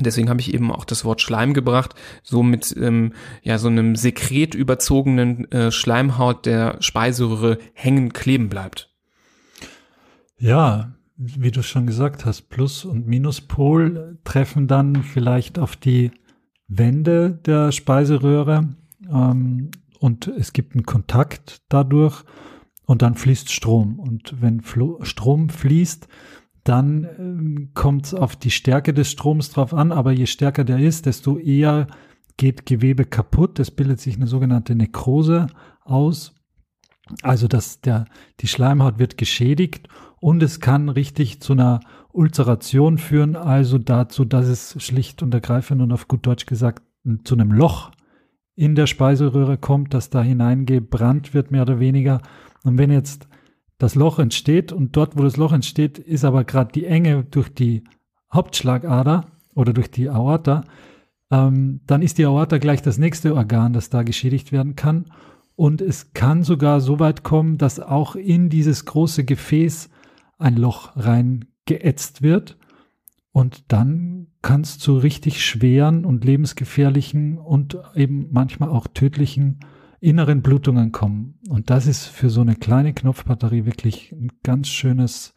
Deswegen 0.00 0.30
habe 0.30 0.40
ich 0.40 0.54
eben 0.54 0.72
auch 0.72 0.84
das 0.84 1.04
Wort 1.04 1.20
Schleim 1.20 1.52
gebracht, 1.52 1.94
so 2.22 2.42
mit 2.42 2.74
ähm, 2.78 3.12
ja 3.42 3.58
so 3.58 3.68
einem 3.68 3.94
Sekret 3.94 4.54
überzogenen 4.54 5.50
äh, 5.52 5.70
Schleimhaut 5.70 6.46
der 6.46 6.76
Speiseröhre 6.80 7.58
hängen 7.74 8.12
kleben 8.12 8.48
bleibt. 8.48 8.90
Ja, 10.38 10.94
wie 11.16 11.50
du 11.50 11.62
schon 11.62 11.86
gesagt 11.86 12.24
hast, 12.24 12.48
Plus- 12.48 12.84
und 12.84 13.06
Minuspol 13.06 14.18
treffen 14.24 14.66
dann 14.66 15.02
vielleicht 15.02 15.58
auf 15.58 15.76
die 15.76 16.10
Wände 16.68 17.38
der 17.44 17.70
Speiseröhre 17.70 18.74
ähm, 19.10 19.70
und 19.98 20.26
es 20.26 20.52
gibt 20.52 20.74
einen 20.74 20.86
Kontakt 20.86 21.62
dadurch 21.68 22.24
und 22.86 23.02
dann 23.02 23.14
fließt 23.14 23.52
Strom. 23.52 23.98
Und 23.98 24.40
wenn 24.40 24.62
Flo 24.62 24.98
Strom 25.02 25.48
fließt, 25.48 26.08
dann 26.64 27.08
ähm, 27.18 27.70
kommt 27.74 28.06
es 28.06 28.14
auf 28.14 28.36
die 28.36 28.50
Stärke 28.50 28.94
des 28.94 29.10
Stroms 29.10 29.50
drauf 29.50 29.74
an, 29.74 29.92
aber 29.92 30.12
je 30.12 30.26
stärker 30.26 30.64
der 30.64 30.78
ist, 30.78 31.06
desto 31.06 31.38
eher 31.38 31.88
geht 32.36 32.66
Gewebe 32.66 33.04
kaputt. 33.04 33.58
Es 33.58 33.70
bildet 33.70 34.00
sich 34.00 34.16
eine 34.16 34.26
sogenannte 34.26 34.74
Nekrose 34.74 35.48
aus. 35.84 36.34
Also 37.22 37.48
dass 37.48 37.80
der, 37.80 38.06
die 38.40 38.46
Schleimhaut 38.46 38.98
wird 38.98 39.18
geschädigt 39.18 39.88
und 40.20 40.42
es 40.42 40.60
kann 40.60 40.88
richtig 40.88 41.40
zu 41.40 41.52
einer 41.52 41.80
Ulceration 42.12 42.98
führen, 42.98 43.36
also 43.36 43.78
dazu, 43.78 44.24
dass 44.24 44.46
es 44.46 44.76
schlicht 44.82 45.22
und 45.22 45.34
ergreifend 45.34 45.82
und 45.82 45.92
auf 45.92 46.06
gut 46.06 46.26
Deutsch 46.26 46.46
gesagt 46.46 46.82
zu 47.24 47.34
einem 47.34 47.50
Loch 47.50 47.90
in 48.54 48.74
der 48.74 48.86
Speiseröhre 48.86 49.58
kommt, 49.58 49.94
das 49.94 50.10
da 50.10 50.22
hineingebrannt 50.22 51.34
wird, 51.34 51.50
mehr 51.50 51.62
oder 51.62 51.80
weniger. 51.80 52.20
Und 52.64 52.78
wenn 52.78 52.90
jetzt 52.90 53.28
das 53.82 53.96
Loch 53.96 54.20
entsteht 54.20 54.70
und 54.70 54.96
dort, 54.96 55.18
wo 55.18 55.22
das 55.22 55.36
Loch 55.36 55.52
entsteht, 55.52 55.98
ist 55.98 56.24
aber 56.24 56.44
gerade 56.44 56.70
die 56.70 56.86
Enge 56.86 57.24
durch 57.24 57.52
die 57.52 57.82
Hauptschlagader 58.32 59.26
oder 59.56 59.72
durch 59.72 59.90
die 59.90 60.08
Aorta, 60.08 60.62
ähm, 61.32 61.80
dann 61.88 62.00
ist 62.00 62.18
die 62.18 62.24
Aorta 62.24 62.58
gleich 62.58 62.80
das 62.80 62.96
nächste 62.96 63.34
Organ, 63.34 63.72
das 63.72 63.90
da 63.90 64.04
geschädigt 64.04 64.52
werden 64.52 64.76
kann. 64.76 65.06
Und 65.56 65.80
es 65.80 66.12
kann 66.12 66.44
sogar 66.44 66.80
so 66.80 67.00
weit 67.00 67.24
kommen, 67.24 67.58
dass 67.58 67.80
auch 67.80 68.14
in 68.14 68.50
dieses 68.50 68.84
große 68.84 69.24
Gefäß 69.24 69.90
ein 70.38 70.54
Loch 70.54 70.92
reingeätzt 70.94 72.22
wird. 72.22 72.58
Und 73.32 73.72
dann 73.72 74.28
kann 74.42 74.60
es 74.60 74.78
zu 74.78 74.96
richtig 74.96 75.44
schweren 75.44 76.04
und 76.04 76.24
lebensgefährlichen 76.24 77.36
und 77.36 77.78
eben 77.96 78.28
manchmal 78.30 78.68
auch 78.68 78.86
tödlichen 78.86 79.58
inneren 80.02 80.42
Blutungen 80.42 80.92
kommen. 80.92 81.38
Und 81.48 81.70
das 81.70 81.86
ist 81.86 82.06
für 82.06 82.28
so 82.28 82.40
eine 82.40 82.56
kleine 82.56 82.92
Knopfbatterie 82.92 83.64
wirklich 83.64 84.12
ein 84.12 84.32
ganz 84.42 84.68
schönes, 84.68 85.34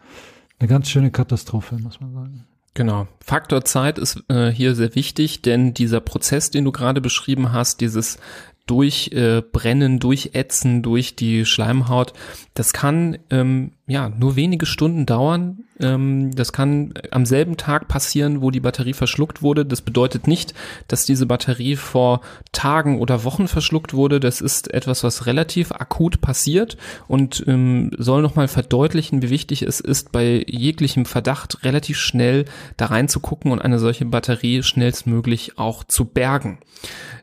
eine 0.59 0.67
ganz 0.67 0.89
schöne 0.89 1.11
Katastrophe, 1.11 1.77
muss 1.77 2.01
man 2.01 2.13
sagen. 2.13 2.45
Genau. 2.73 3.07
Faktor 3.23 3.63
Zeit 3.63 3.99
ist 3.99 4.23
äh, 4.27 4.49
hier 4.49 4.75
sehr 4.75 4.95
wichtig, 4.95 5.41
denn 5.41 5.73
dieser 5.73 6.01
Prozess, 6.01 6.49
den 6.49 6.65
du 6.65 6.71
gerade 6.71 6.99
beschrieben 6.99 7.53
hast, 7.53 7.79
dieses 7.79 8.17
Durchbrennen, 8.65 9.95
äh, 9.95 9.99
Durchätzen 9.99 10.81
durch 10.81 11.15
die 11.15 11.45
Schleimhaut, 11.45 12.13
das 12.55 12.73
kann 12.73 13.17
ähm, 13.29 13.71
ja 13.85 14.09
nur 14.09 14.35
wenige 14.35 14.65
Stunden 14.65 15.05
dauern. 15.05 15.65
Ähm, 15.79 16.33
das 16.33 16.53
kann 16.53 16.93
am 17.11 17.25
selben 17.25 17.57
Tag 17.57 17.87
passieren, 17.87 18.41
wo 18.41 18.49
die 18.49 18.61
Batterie 18.61 18.93
verschluckt 18.93 19.41
wurde. 19.41 19.65
Das 19.65 19.81
bedeutet 19.81 20.27
nicht, 20.27 20.53
dass 20.87 21.05
diese 21.05 21.25
Batterie 21.25 21.75
vor 21.75 22.21
Tagen 22.53 22.99
oder 22.99 23.23
Wochen 23.23 23.47
verschluckt 23.47 23.93
wurde. 23.93 24.19
Das 24.19 24.41
ist 24.41 24.73
etwas, 24.73 25.03
was 25.03 25.25
relativ 25.25 25.71
akut 25.71 26.21
passiert 26.21 26.77
und 27.07 27.43
ähm, 27.45 27.91
soll 27.97 28.21
nochmal 28.21 28.47
verdeutlichen, 28.47 29.21
wie 29.21 29.29
wichtig 29.29 29.61
es 29.61 29.79
ist, 29.79 30.11
bei 30.11 30.43
jeglichem 30.47 31.05
Verdacht 31.05 31.63
relativ 31.63 31.99
schnell 31.99 32.45
da 32.77 32.85
reinzugucken 32.87 33.51
und 33.51 33.61
eine 33.61 33.79
solche 33.79 34.05
Batterie 34.05 34.63
schnellstmöglich 34.63 35.59
auch 35.59 35.83
zu 35.83 36.05
bergen. 36.05 36.59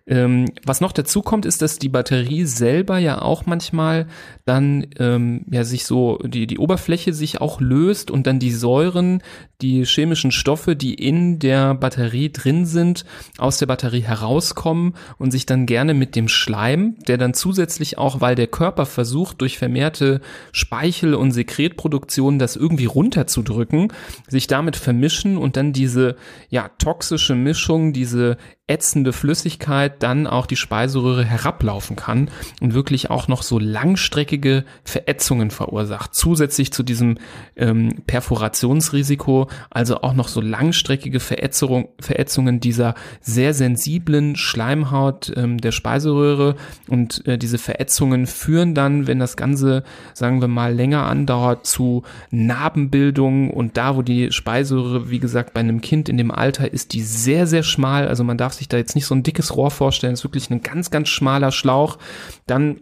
Ähm, 0.07 0.47
was 0.65 0.81
noch 0.81 0.93
dazu 0.93 1.23
kommt, 1.33 1.47
ist, 1.47 1.63
dass 1.63 1.79
die 1.79 1.89
Batterie 1.89 2.45
selber 2.45 2.99
ja 2.99 3.23
auch 3.23 3.47
manchmal 3.47 4.07
dann 4.45 4.89
ähm, 4.99 5.47
ja 5.51 5.65
sich 5.65 5.87
so 5.87 6.19
die 6.19 6.47
die 6.47 6.59
Oberfläche 6.59 7.15
sich 7.15 7.41
auch 7.41 7.59
löst 7.59 8.11
und 8.11 8.27
dann 8.27 8.39
die 8.39 8.51
Säuren, 8.51 9.23
die 9.63 9.87
chemischen 9.87 10.31
Stoffe, 10.31 10.77
die 10.77 10.93
in 10.93 11.39
der 11.39 11.73
Batterie 11.75 12.31
drin 12.31 12.67
sind, 12.67 13.07
aus 13.39 13.57
der 13.57 13.65
Batterie 13.65 14.03
herauskommen 14.03 14.93
und 15.17 15.31
sich 15.31 15.47
dann 15.47 15.65
gerne 15.65 15.95
mit 15.95 16.17
dem 16.17 16.29
Schleim, 16.29 16.97
der 17.09 17.17
dann 17.17 17.33
zusätzlich 17.33 17.97
auch, 17.97 18.21
weil 18.21 18.35
der 18.35 18.49
Körper 18.49 18.85
versucht, 18.85 19.41
durch 19.41 19.57
vermehrte 19.57 20.21
Speichel- 20.53 21.15
und 21.15 21.33
Sekretproduktion 21.33 22.39
das 22.39 22.57
irgendwie 22.57 22.85
runterzudrücken, 22.85 23.91
sich 24.29 24.49
damit 24.49 24.77
vermischen 24.77 25.39
und 25.39 25.57
dann 25.57 25.73
diese 25.73 26.17
ja 26.51 26.69
toxische 26.77 27.35
Mischung, 27.35 27.95
diese 27.95 28.37
ätzende 28.69 29.13
Flüssigkeit 29.13 30.03
dann 30.03 30.27
auch 30.27 30.47
die 30.47 30.57
Speiseröhre 30.57 31.25
herablaufen 31.25 31.97
kann 31.97 32.31
und 32.61 32.75
wirklich 32.75 33.11
auch 33.11 33.27
noch 33.27 33.43
so 33.43 33.59
langstreckige 33.59 34.65
Verätzungen 34.85 35.51
verursacht. 35.51 36.15
Zusätzlich 36.15 36.73
zu 36.73 36.83
diesem 36.83 37.19
ähm, 37.57 38.03
Perforationsrisiko, 38.07 39.49
also 39.69 40.03
auch 40.03 40.15
noch 40.15 40.29
so 40.29 40.41
langstreckige 40.41 41.21
Verätzung, 41.21 41.89
Verätzungen 42.01 42.61
dieser 42.61 42.95
sehr 43.21 43.53
sensiblen 43.53 44.37
Schleimhaut 44.37 45.33
ähm, 45.37 45.59
der 45.59 45.73
Speiseröhre 45.73 46.55
und 46.89 47.27
äh, 47.27 47.37
diese 47.39 47.59
Verätzungen 47.59 48.27
führen 48.27 48.75
dann, 48.75 49.09
wenn 49.09 49.19
das 49.19 49.37
Ganze, 49.37 49.83
sagen 50.15 50.41
wir 50.41 50.49
mal, 50.49 50.73
länger 50.73 51.07
andauert, 51.07 51.67
zu 51.67 52.05
Narbenbildung 52.31 53.51
und 53.51 53.77
da, 53.77 53.97
wo 53.97 54.03
die 54.03 54.33
Speiseröhre, 54.33 55.11
wie 55.11 55.19
gesagt, 55.19 55.53
bei 55.53 55.61
einem 55.61 55.81
Kind 55.81 56.09
in 56.09 56.17
dem 56.17 56.31
Alter 56.31 56.73
ist, 56.73 56.93
die 56.95 57.03
sehr, 57.03 57.47
sehr 57.47 57.65
schmal, 57.65 58.09
also 58.09 58.25
man 58.25 58.39
darf 58.39 58.62
sich 58.63 58.69
da 58.69 58.77
jetzt 58.77 58.95
nicht 58.95 59.07
so 59.07 59.15
ein 59.15 59.23
dickes 59.23 59.57
Rohr 59.57 59.71
vorstellen, 59.71 60.15
ist 60.15 60.25
wirklich 60.25 60.51
ein 60.51 60.63
ganz, 60.63 60.91
ganz 60.91 61.09
schmaler 61.09 61.53
Schlauch, 61.53 61.99
dann 62.47 62.81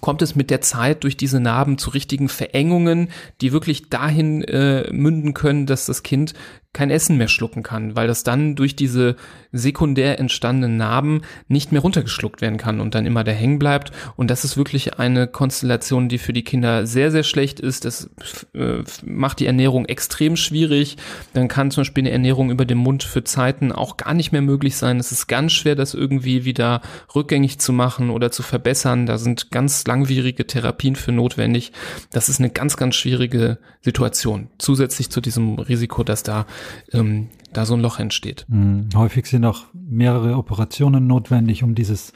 kommt 0.00 0.22
es 0.22 0.34
mit 0.34 0.50
der 0.50 0.60
Zeit 0.60 1.04
durch 1.04 1.16
diese 1.16 1.40
Narben 1.40 1.78
zu 1.78 1.90
richtigen 1.90 2.28
Verengungen, 2.28 3.10
die 3.40 3.52
wirklich 3.52 3.90
dahin 3.90 4.42
äh, 4.44 4.90
münden 4.92 5.34
können, 5.34 5.66
dass 5.66 5.86
das 5.86 6.02
Kind 6.02 6.34
kein 6.78 6.90
Essen 6.90 7.16
mehr 7.16 7.26
schlucken 7.26 7.64
kann, 7.64 7.96
weil 7.96 8.06
das 8.06 8.22
dann 8.22 8.54
durch 8.54 8.76
diese 8.76 9.16
sekundär 9.50 10.20
entstandenen 10.20 10.76
Narben 10.76 11.22
nicht 11.48 11.72
mehr 11.72 11.80
runtergeschluckt 11.80 12.40
werden 12.40 12.56
kann 12.56 12.78
und 12.78 12.94
dann 12.94 13.04
immer 13.04 13.24
da 13.24 13.32
hängen 13.32 13.58
bleibt. 13.58 13.90
Und 14.14 14.30
das 14.30 14.44
ist 14.44 14.56
wirklich 14.56 14.96
eine 14.96 15.26
Konstellation, 15.26 16.08
die 16.08 16.18
für 16.18 16.32
die 16.32 16.44
Kinder 16.44 16.86
sehr, 16.86 17.10
sehr 17.10 17.24
schlecht 17.24 17.58
ist. 17.58 17.84
Das 17.84 18.10
äh, 18.54 18.84
macht 19.04 19.40
die 19.40 19.46
Ernährung 19.46 19.86
extrem 19.86 20.36
schwierig. 20.36 20.98
Dann 21.32 21.48
kann 21.48 21.72
zum 21.72 21.80
Beispiel 21.80 22.02
eine 22.02 22.12
Ernährung 22.12 22.52
über 22.52 22.64
den 22.64 22.78
Mund 22.78 23.02
für 23.02 23.24
Zeiten 23.24 23.72
auch 23.72 23.96
gar 23.96 24.14
nicht 24.14 24.30
mehr 24.30 24.42
möglich 24.42 24.76
sein. 24.76 25.00
Es 25.00 25.10
ist 25.10 25.26
ganz 25.26 25.50
schwer, 25.54 25.74
das 25.74 25.94
irgendwie 25.94 26.44
wieder 26.44 26.80
rückgängig 27.12 27.58
zu 27.58 27.72
machen 27.72 28.10
oder 28.10 28.30
zu 28.30 28.44
verbessern. 28.44 29.06
Da 29.06 29.18
sind 29.18 29.50
ganz 29.50 29.84
langwierige 29.84 30.46
Therapien 30.46 30.94
für 30.94 31.10
notwendig. 31.10 31.72
Das 32.12 32.28
ist 32.28 32.38
eine 32.38 32.50
ganz, 32.50 32.76
ganz 32.76 32.94
schwierige 32.94 33.58
Situation. 33.80 34.48
Zusätzlich 34.58 35.10
zu 35.10 35.20
diesem 35.20 35.58
Risiko, 35.58 36.04
dass 36.04 36.22
da 36.22 36.46
ähm, 36.92 37.28
da 37.52 37.66
so 37.66 37.74
ein 37.74 37.80
Loch 37.80 37.98
entsteht. 37.98 38.46
Mhm. 38.48 38.88
Häufig 38.94 39.26
sind 39.26 39.44
auch 39.44 39.64
mehrere 39.72 40.36
Operationen 40.36 41.06
notwendig, 41.06 41.62
um 41.62 41.74
dieses 41.74 42.12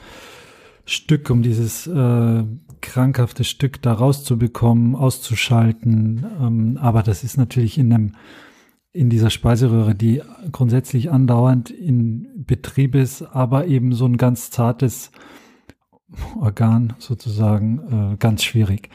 Stück, 0.84 1.30
um 1.30 1.42
dieses 1.42 1.86
äh, 1.86 2.44
krankhafte 2.80 3.44
Stück 3.44 3.80
da 3.82 3.92
rauszubekommen, 3.92 4.94
auszuschalten. 4.94 6.26
Ähm, 6.40 6.78
aber 6.80 7.02
das 7.02 7.24
ist 7.24 7.36
natürlich 7.36 7.78
in 7.78 7.92
einem 7.92 8.12
in 8.94 9.08
dieser 9.08 9.30
Speiseröhre, 9.30 9.94
die 9.94 10.20
grundsätzlich 10.50 11.10
andauernd 11.10 11.70
in 11.70 12.28
Betrieb 12.36 12.94
ist, 12.94 13.22
aber 13.22 13.66
eben 13.66 13.94
so 13.94 14.04
ein 14.04 14.18
ganz 14.18 14.50
zartes 14.50 15.10
Organ 16.38 16.92
sozusagen 16.98 18.12
äh, 18.12 18.16
ganz 18.18 18.44
schwierig. 18.44 18.90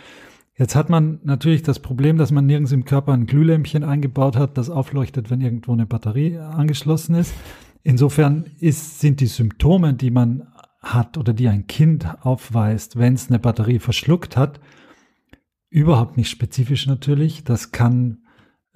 Jetzt 0.58 0.76
hat 0.76 0.90
man 0.90 1.20
natürlich 1.24 1.62
das 1.62 1.80
Problem, 1.80 2.18
dass 2.18 2.32
man 2.32 2.48
nirgends 2.48 2.72
im 2.72 2.84
Körper 2.84 3.14
ein 3.14 3.28
Glühlämpchen 3.28 3.84
eingebaut 3.84 4.36
hat, 4.36 4.58
das 4.58 4.72
aufleuchtet, 4.72 5.30
wenn 5.30 5.40
irgendwo 5.40 5.74
eine 5.74 5.86
Batterie 5.86 6.38
angeschlossen 6.38 7.14
ist. 7.14 7.34
Insofern 7.84 8.46
ist, 8.60 9.00
sind 9.00 9.20
die 9.20 9.28
Symptome, 9.28 9.94
die 9.94 10.10
man 10.10 10.48
hat 10.82 11.18
oder 11.18 11.34
die 11.34 11.48
ein 11.48 11.68
Kind 11.68 12.08
aufweist, 12.26 12.98
wenn 12.98 13.14
es 13.14 13.30
eine 13.30 13.38
Batterie 13.38 13.78
verschluckt 13.78 14.36
hat, 14.36 14.60
überhaupt 15.70 16.18
nicht 16.18 16.30
spezifisch 16.30 16.88
natürlich. 16.88 17.44
Das 17.44 17.72
kann 17.72 18.24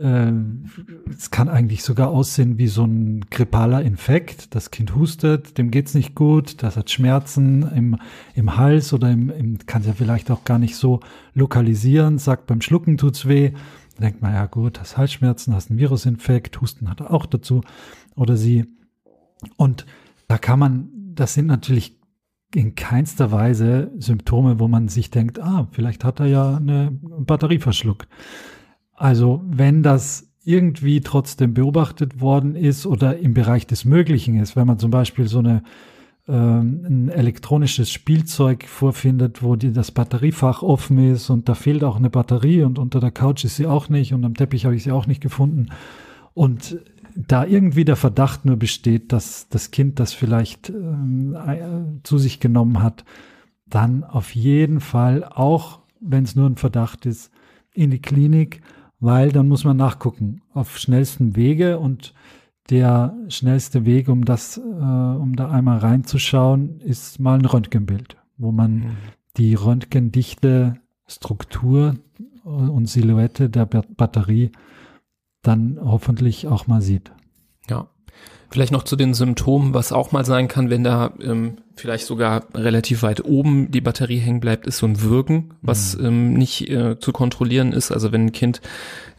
es 0.03 1.29
kann 1.29 1.47
eigentlich 1.47 1.83
sogar 1.83 2.09
aussehen 2.09 2.57
wie 2.57 2.67
so 2.67 2.83
ein 2.83 3.25
grippaler 3.29 3.83
Infekt. 3.83 4.55
Das 4.55 4.71
Kind 4.71 4.95
hustet, 4.95 5.59
dem 5.59 5.69
geht's 5.69 5.93
nicht 5.93 6.15
gut, 6.15 6.63
das 6.63 6.75
hat 6.75 6.89
Schmerzen 6.89 7.69
im, 7.75 7.97
im 8.33 8.57
Hals 8.57 8.93
oder 8.93 9.11
im, 9.11 9.29
im 9.29 9.59
kann 9.59 9.81
es 9.81 9.87
ja 9.87 9.93
vielleicht 9.93 10.31
auch 10.31 10.43
gar 10.43 10.57
nicht 10.57 10.75
so 10.75 11.01
lokalisieren, 11.35 12.17
sagt 12.17 12.47
beim 12.47 12.61
Schlucken 12.61 12.97
tut's 12.97 13.27
weh. 13.27 13.51
Da 13.95 14.05
denkt 14.05 14.23
man, 14.23 14.33
ja 14.33 14.47
gut, 14.47 14.79
hast 14.79 14.97
Halsschmerzen, 14.97 15.53
hast 15.53 15.69
einen 15.69 15.79
Virusinfekt, 15.79 16.59
Husten 16.61 16.89
hat 16.89 17.01
er 17.01 17.13
auch 17.13 17.27
dazu 17.27 17.61
oder 18.15 18.37
sie. 18.37 18.65
Und 19.55 19.85
da 20.27 20.39
kann 20.39 20.57
man, 20.57 20.89
das 21.13 21.35
sind 21.35 21.45
natürlich 21.45 21.99
in 22.55 22.75
keinster 22.75 23.31
Weise 23.31 23.91
Symptome, 23.99 24.59
wo 24.59 24.67
man 24.67 24.87
sich 24.87 25.11
denkt, 25.11 25.39
ah, 25.39 25.67
vielleicht 25.71 26.03
hat 26.03 26.19
er 26.19 26.25
ja 26.25 26.55
eine 26.57 26.91
Batterie 26.91 27.59
verschluckt. 27.59 28.07
Also 29.01 29.41
wenn 29.47 29.81
das 29.81 30.27
irgendwie 30.43 31.01
trotzdem 31.01 31.55
beobachtet 31.55 32.21
worden 32.21 32.55
ist 32.55 32.85
oder 32.85 33.17
im 33.17 33.33
Bereich 33.33 33.65
des 33.65 33.83
Möglichen 33.83 34.37
ist, 34.37 34.55
wenn 34.55 34.67
man 34.67 34.77
zum 34.77 34.91
Beispiel 34.91 35.27
so 35.27 35.39
eine 35.39 35.63
ähm, 36.27 36.85
ein 36.85 37.09
elektronisches 37.09 37.91
Spielzeug 37.91 38.67
vorfindet, 38.67 39.41
wo 39.41 39.55
die, 39.55 39.73
das 39.73 39.89
Batteriefach 39.89 40.61
offen 40.61 40.99
ist 40.99 41.31
und 41.31 41.49
da 41.49 41.55
fehlt 41.55 41.83
auch 41.83 41.95
eine 41.95 42.11
Batterie 42.11 42.61
und 42.61 42.77
unter 42.77 42.99
der 42.99 43.09
Couch 43.09 43.43
ist 43.43 43.55
sie 43.55 43.65
auch 43.65 43.89
nicht 43.89 44.13
und 44.13 44.23
am 44.23 44.35
Teppich 44.35 44.65
habe 44.65 44.75
ich 44.75 44.83
sie 44.83 44.91
auch 44.91 45.07
nicht 45.07 45.21
gefunden. 45.21 45.69
Und 46.35 46.77
da 47.15 47.43
irgendwie 47.43 47.85
der 47.85 47.95
Verdacht 47.95 48.45
nur 48.45 48.57
besteht, 48.57 49.11
dass 49.13 49.49
das 49.49 49.71
Kind 49.71 49.99
das 49.99 50.13
vielleicht 50.13 50.69
äh, 50.69 50.73
zu 52.03 52.19
sich 52.19 52.39
genommen 52.39 52.83
hat, 52.83 53.03
dann 53.65 54.03
auf 54.03 54.35
jeden 54.35 54.79
Fall, 54.79 55.23
auch 55.23 55.79
wenn 55.99 56.23
es 56.23 56.35
nur 56.35 56.47
ein 56.47 56.57
Verdacht 56.57 57.07
ist, 57.07 57.31
in 57.73 57.89
die 57.89 58.01
Klinik 58.01 58.61
weil 59.01 59.31
dann 59.31 59.49
muss 59.49 59.65
man 59.65 59.75
nachgucken 59.75 60.41
auf 60.53 60.77
schnellsten 60.77 61.35
Wege 61.35 61.79
und 61.79 62.13
der 62.69 63.17
schnellste 63.27 63.85
Weg, 63.85 64.07
um 64.07 64.23
das, 64.23 64.57
äh, 64.57 64.61
um 64.61 65.35
da 65.35 65.49
einmal 65.51 65.79
reinzuschauen, 65.79 66.79
ist 66.79 67.19
mal 67.19 67.37
ein 67.37 67.45
Röntgenbild, 67.45 68.15
wo 68.37 68.51
man 68.53 68.75
mhm. 68.75 68.97
die 69.35 69.55
röntgendichte 69.55 70.75
Struktur 71.07 71.95
und 72.43 72.85
Silhouette 72.87 73.49
der 73.49 73.65
Batterie 73.65 74.51
dann 75.41 75.79
hoffentlich 75.81 76.47
auch 76.47 76.67
mal 76.67 76.81
sieht. 76.81 77.11
Ja. 77.69 77.87
Vielleicht 78.51 78.73
noch 78.73 78.83
zu 78.83 78.97
den 78.97 79.13
Symptomen, 79.13 79.73
was 79.73 79.93
auch 79.93 80.11
mal 80.11 80.25
sein 80.25 80.49
kann, 80.49 80.69
wenn 80.69 80.83
da 80.83 81.13
ähm, 81.21 81.59
vielleicht 81.75 82.05
sogar 82.05 82.43
relativ 82.53 83.01
weit 83.01 83.23
oben 83.23 83.71
die 83.71 83.79
Batterie 83.79 84.19
hängen 84.19 84.41
bleibt, 84.41 84.67
ist 84.67 84.79
so 84.79 84.85
ein 84.85 85.01
Wirken, 85.01 85.53
was 85.61 85.97
mhm. 85.97 86.05
ähm, 86.05 86.33
nicht 86.33 86.69
äh, 86.69 86.99
zu 86.99 87.13
kontrollieren 87.13 87.71
ist. 87.71 87.91
Also 87.91 88.11
wenn 88.11 88.25
ein 88.25 88.31
Kind 88.33 88.59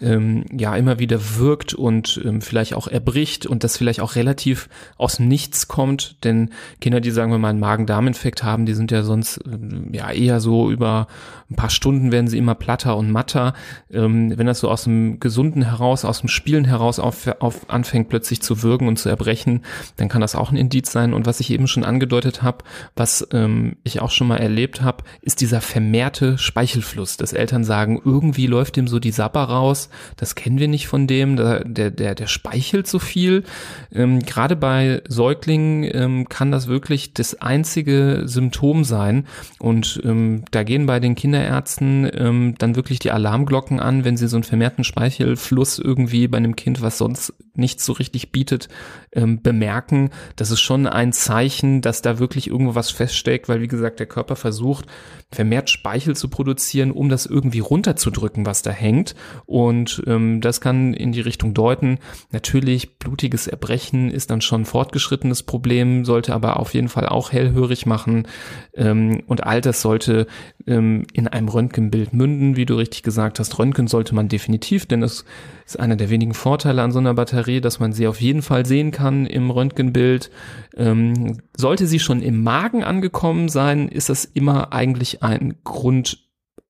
ähm, 0.02 0.44
ja 0.56 0.76
immer 0.76 0.98
wieder 0.98 1.36
wirkt 1.38 1.74
und 1.74 2.20
ähm, 2.24 2.40
vielleicht 2.40 2.74
auch 2.74 2.86
erbricht 2.86 3.46
und 3.46 3.64
das 3.64 3.76
vielleicht 3.76 4.00
auch 4.00 4.14
relativ 4.14 4.68
aus 4.96 5.18
Nichts 5.18 5.68
kommt, 5.68 6.22
denn 6.24 6.50
Kinder, 6.80 7.00
die 7.00 7.10
sagen 7.10 7.32
wir 7.32 7.38
mal 7.38 7.50
einen 7.50 7.60
Magen-Darm-Infekt 7.60 8.44
haben, 8.44 8.66
die 8.66 8.74
sind 8.74 8.90
ja 8.90 9.02
sonst 9.02 9.40
ähm, 9.46 9.88
ja 9.92 10.10
eher 10.10 10.40
so 10.40 10.70
über 10.70 11.08
ein 11.50 11.56
paar 11.56 11.70
Stunden 11.70 12.12
werden 12.12 12.28
sie 12.28 12.38
immer 12.38 12.54
platter 12.54 12.96
und 12.96 13.10
matter. 13.10 13.54
Ähm, 13.90 14.32
wenn 14.38 14.46
das 14.46 14.60
so 14.60 14.70
aus 14.70 14.84
dem 14.84 15.20
Gesunden 15.20 15.62
heraus, 15.62 16.04
aus 16.04 16.20
dem 16.20 16.28
Spielen 16.28 16.64
heraus 16.64 16.98
auf, 16.98 17.28
auf 17.40 17.68
anfängt 17.68 18.08
plötzlich 18.08 18.40
zu 18.40 18.62
wirken 18.62 18.88
und 18.88 18.98
zu 18.98 19.08
erbrechen, 19.08 19.60
dann 19.96 20.08
kann 20.08 20.22
das 20.22 20.34
auch 20.34 20.50
ein 20.50 20.56
Indiz 20.56 20.90
sein. 20.90 21.12
Und 21.12 21.26
was 21.26 21.40
ich 21.40 21.50
eben 21.50 21.66
schon 21.66 21.84
angedeutet 21.84 22.42
habe, 22.42 22.52
habe, 22.52 22.64
was 22.94 23.26
ähm, 23.32 23.76
ich 23.84 24.00
auch 24.00 24.10
schon 24.10 24.28
mal 24.28 24.38
erlebt 24.38 24.82
habe, 24.82 25.04
ist 25.22 25.40
dieser 25.40 25.60
vermehrte 25.60 26.38
Speichelfluss, 26.38 27.16
dass 27.16 27.32
Eltern 27.32 27.64
sagen, 27.64 28.00
irgendwie 28.04 28.46
läuft 28.46 28.76
dem 28.76 28.88
so 28.88 28.98
die 28.98 29.10
Sapper 29.10 29.44
raus, 29.44 29.88
das 30.16 30.34
kennen 30.34 30.58
wir 30.58 30.68
nicht 30.68 30.86
von 30.86 31.06
dem, 31.06 31.36
der, 31.36 31.64
der, 31.64 32.14
der 32.14 32.26
speichelt 32.26 32.86
so 32.86 32.98
viel. 32.98 33.44
Ähm, 33.92 34.20
Gerade 34.20 34.56
bei 34.56 35.02
Säuglingen 35.08 35.88
ähm, 35.92 36.28
kann 36.28 36.50
das 36.50 36.66
wirklich 36.66 37.14
das 37.14 37.40
einzige 37.40 38.22
Symptom 38.24 38.84
sein 38.84 39.26
und 39.58 40.00
ähm, 40.04 40.44
da 40.50 40.62
gehen 40.62 40.86
bei 40.86 41.00
den 41.00 41.14
Kinderärzten 41.14 42.10
ähm, 42.14 42.54
dann 42.58 42.76
wirklich 42.76 42.98
die 42.98 43.10
Alarmglocken 43.10 43.80
an, 43.80 44.04
wenn 44.04 44.16
sie 44.16 44.28
so 44.28 44.36
einen 44.36 44.44
vermehrten 44.44 44.84
Speichelfluss 44.84 45.78
irgendwie 45.78 46.28
bei 46.28 46.38
einem 46.38 46.56
Kind, 46.56 46.82
was 46.82 46.98
sonst 46.98 47.34
nichts 47.54 47.84
so 47.84 47.92
richtig 47.92 48.32
bietet, 48.32 48.68
ähm, 49.14 49.42
bemerken. 49.42 50.10
Das 50.36 50.50
ist 50.50 50.60
schon 50.60 50.86
ein 50.86 51.12
Zeichen, 51.12 51.82
dass 51.82 52.02
da 52.02 52.18
wirklich 52.18 52.48
irgendwo 52.48 52.74
was 52.74 52.90
feststeckt, 52.90 53.48
weil 53.48 53.60
wie 53.60 53.68
gesagt, 53.68 54.00
der 54.00 54.06
Körper 54.06 54.36
versucht, 54.36 54.86
vermehrt 55.30 55.70
Speichel 55.70 56.16
zu 56.16 56.28
produzieren, 56.28 56.90
um 56.90 57.08
das 57.08 57.26
irgendwie 57.26 57.60
runterzudrücken, 57.60 58.46
was 58.46 58.62
da 58.62 58.70
hängt. 58.70 59.14
Und 59.44 60.02
ähm, 60.06 60.40
das 60.40 60.60
kann 60.60 60.94
in 60.94 61.12
die 61.12 61.20
Richtung 61.20 61.54
deuten. 61.54 61.98
Natürlich, 62.30 62.98
blutiges 62.98 63.46
Erbrechen 63.46 64.10
ist 64.10 64.30
dann 64.30 64.40
schon 64.40 64.62
ein 64.62 64.66
fortgeschrittenes 64.66 65.42
Problem, 65.42 66.04
sollte 66.04 66.34
aber 66.34 66.58
auf 66.58 66.74
jeden 66.74 66.88
Fall 66.88 67.06
auch 67.06 67.32
hellhörig 67.32 67.86
machen. 67.86 68.26
Ähm, 68.74 69.22
und 69.26 69.44
all 69.44 69.60
das 69.60 69.82
sollte 69.82 70.26
ähm, 70.66 71.06
in 71.12 71.28
einem 71.28 71.48
Röntgenbild 71.48 72.14
münden, 72.14 72.56
wie 72.56 72.66
du 72.66 72.76
richtig 72.76 73.02
gesagt 73.02 73.38
hast. 73.38 73.58
Röntgen 73.58 73.88
sollte 73.88 74.14
man 74.14 74.28
definitiv, 74.28 74.86
denn 74.86 75.02
es 75.02 75.24
ist 75.66 75.78
einer 75.78 75.96
der 75.96 76.10
wenigen 76.10 76.34
Vorteile 76.34 76.82
an 76.82 76.92
so 76.92 76.98
einer 76.98 77.14
Batterie, 77.14 77.60
dass 77.60 77.78
man 77.78 77.92
sie 77.92 78.06
auf 78.06 78.20
jeden 78.20 78.42
Fall 78.42 78.66
sehen 78.66 78.90
kann 78.90 79.01
im 79.10 79.50
Röntgenbild. 79.50 80.30
Ähm, 80.76 81.38
sollte 81.56 81.86
sie 81.86 81.98
schon 81.98 82.22
im 82.22 82.42
Magen 82.42 82.84
angekommen 82.84 83.48
sein, 83.48 83.88
ist 83.88 84.08
das 84.08 84.24
immer 84.24 84.72
eigentlich 84.72 85.22
ein 85.22 85.56
Grund, 85.64 86.18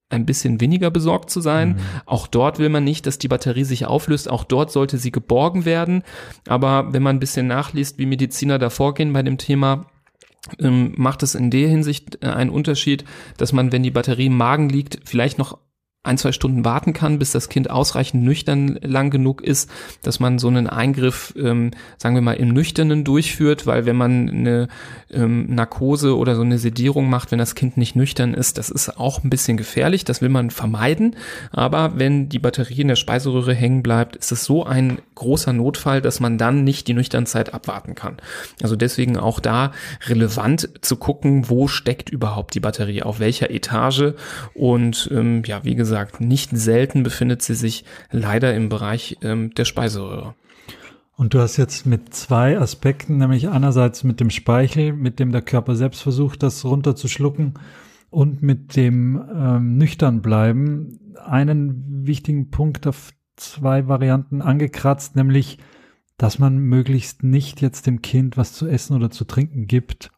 ein 0.08 0.26
bisschen 0.26 0.60
weniger 0.60 0.90
besorgt 0.90 1.30
zu 1.30 1.40
sein. 1.40 1.70
Mhm. 1.70 1.76
Auch 2.06 2.26
dort 2.26 2.58
will 2.58 2.68
man 2.68 2.84
nicht, 2.84 3.06
dass 3.06 3.18
die 3.18 3.28
Batterie 3.28 3.64
sich 3.64 3.86
auflöst. 3.86 4.30
Auch 4.30 4.44
dort 4.44 4.70
sollte 4.70 4.98
sie 4.98 5.10
geborgen 5.10 5.64
werden. 5.64 6.02
Aber 6.46 6.92
wenn 6.92 7.02
man 7.02 7.16
ein 7.16 7.20
bisschen 7.20 7.46
nachliest, 7.46 7.98
wie 7.98 8.06
Mediziner 8.06 8.58
da 8.58 8.68
vorgehen 8.70 9.12
bei 9.12 9.22
dem 9.22 9.38
Thema, 9.38 9.86
ähm, 10.58 10.92
macht 10.96 11.22
es 11.22 11.34
in 11.34 11.50
der 11.50 11.68
Hinsicht 11.68 12.18
äh, 12.22 12.26
einen 12.26 12.50
Unterschied, 12.50 13.04
dass 13.36 13.52
man, 13.52 13.72
wenn 13.72 13.82
die 13.82 13.90
Batterie 13.90 14.26
im 14.26 14.36
Magen 14.36 14.68
liegt, 14.68 15.00
vielleicht 15.04 15.38
noch 15.38 15.58
ein, 16.04 16.18
zwei 16.18 16.32
Stunden 16.32 16.64
warten 16.64 16.92
kann, 16.92 17.21
bis 17.21 17.30
das 17.30 17.49
Kind 17.49 17.71
ausreichend 17.71 18.25
nüchtern 18.25 18.76
lang 18.82 19.11
genug 19.11 19.40
ist, 19.40 19.71
dass 20.02 20.18
man 20.18 20.40
so 20.40 20.49
einen 20.49 20.66
Eingriff, 20.66 21.32
ähm, 21.37 21.71
sagen 21.97 22.16
wir 22.16 22.23
mal, 22.23 22.32
im 22.32 22.49
Nüchternen 22.49 23.04
durchführt, 23.04 23.68
weil 23.68 23.87
wenn 23.87 23.94
man 23.94 24.28
eine 24.28 24.68
ähm, 25.12 25.54
Narkose 25.54 26.16
oder 26.16 26.35
so 26.35 26.42
eine 26.42 26.59
Sedierung 26.59 27.09
macht, 27.09 27.30
wenn 27.30 27.38
das 27.38 27.54
Kind 27.54 27.76
nicht 27.76 27.94
nüchtern 27.94 28.35
ist, 28.35 28.59
das 28.59 28.68
ist 28.68 28.99
auch 28.99 29.23
ein 29.23 29.30
bisschen 29.30 29.56
gefährlich, 29.56 30.04
das 30.04 30.21
will 30.21 30.28
man 30.28 30.50
vermeiden. 30.50 31.14
Aber 31.52 31.92
wenn 31.94 32.28
die 32.28 32.40
Batterie 32.40 32.80
in 32.80 32.88
der 32.88 32.97
Speiseröhre 32.97 33.54
hängen 33.54 33.85
bleibt, 33.85 34.16
ist 34.16 34.32
es 34.32 34.44
so 34.44 34.64
ein 34.64 34.99
großer 35.14 35.52
Notfall, 35.52 36.02
dass 36.02 36.18
man 36.18 36.37
dann 36.37 36.64
nicht 36.64 36.88
die 36.88 36.94
Nüchternzeit 36.94 37.54
abwarten 37.54 37.94
kann. 37.94 38.16
Also 38.61 38.75
deswegen 38.75 39.18
auch 39.18 39.38
da 39.38 39.71
relevant 40.09 40.68
zu 40.80 40.97
gucken, 40.97 41.49
wo 41.49 41.68
steckt 41.68 42.11
überhaupt 42.11 42.54
die 42.54 42.61
Batterie, 42.61 43.04
auf 43.04 43.21
welcher 43.21 43.50
Etage 43.50 44.14
und 44.54 45.09
ähm, 45.12 45.44
ja, 45.47 45.62
wie 45.62 45.76
gesagt, 45.76 45.91
gesagt, 45.92 46.22
nicht 46.22 46.56
selten 46.56 47.02
befindet 47.02 47.42
sie 47.42 47.54
sich 47.54 47.84
leider 48.11 48.54
im 48.54 48.70
Bereich 48.70 49.18
ähm, 49.20 49.52
der 49.54 49.66
Speiseröhre. 49.66 50.34
Und 51.14 51.34
du 51.34 51.40
hast 51.40 51.58
jetzt 51.58 51.84
mit 51.84 52.14
zwei 52.14 52.58
Aspekten, 52.58 53.18
nämlich 53.18 53.50
einerseits 53.50 54.02
mit 54.04 54.18
dem 54.18 54.30
Speichel, 54.30 54.94
mit 54.94 55.20
dem 55.20 55.32
der 55.32 55.42
Körper 55.42 55.76
selbst 55.76 56.00
versucht, 56.00 56.42
das 56.42 56.64
runterzuschlucken, 56.64 57.54
und 58.08 58.42
mit 58.42 58.76
dem 58.76 59.22
ähm, 59.34 59.76
nüchtern 59.76 60.22
bleiben, 60.22 60.99
einen 61.25 62.06
wichtigen 62.06 62.50
Punkt 62.50 62.87
auf 62.87 63.12
zwei 63.37 63.88
Varianten 63.88 64.42
angekratzt, 64.42 65.14
nämlich, 65.16 65.58
dass 66.16 66.38
man 66.38 66.58
möglichst 66.58 67.22
nicht 67.22 67.61
jetzt 67.61 67.87
dem 67.87 68.02
Kind 68.02 68.37
was 68.37 68.52
zu 68.52 68.66
essen 68.66 68.96
oder 68.96 69.11
zu 69.11 69.25
trinken 69.25 69.66
gibt, 69.66 70.11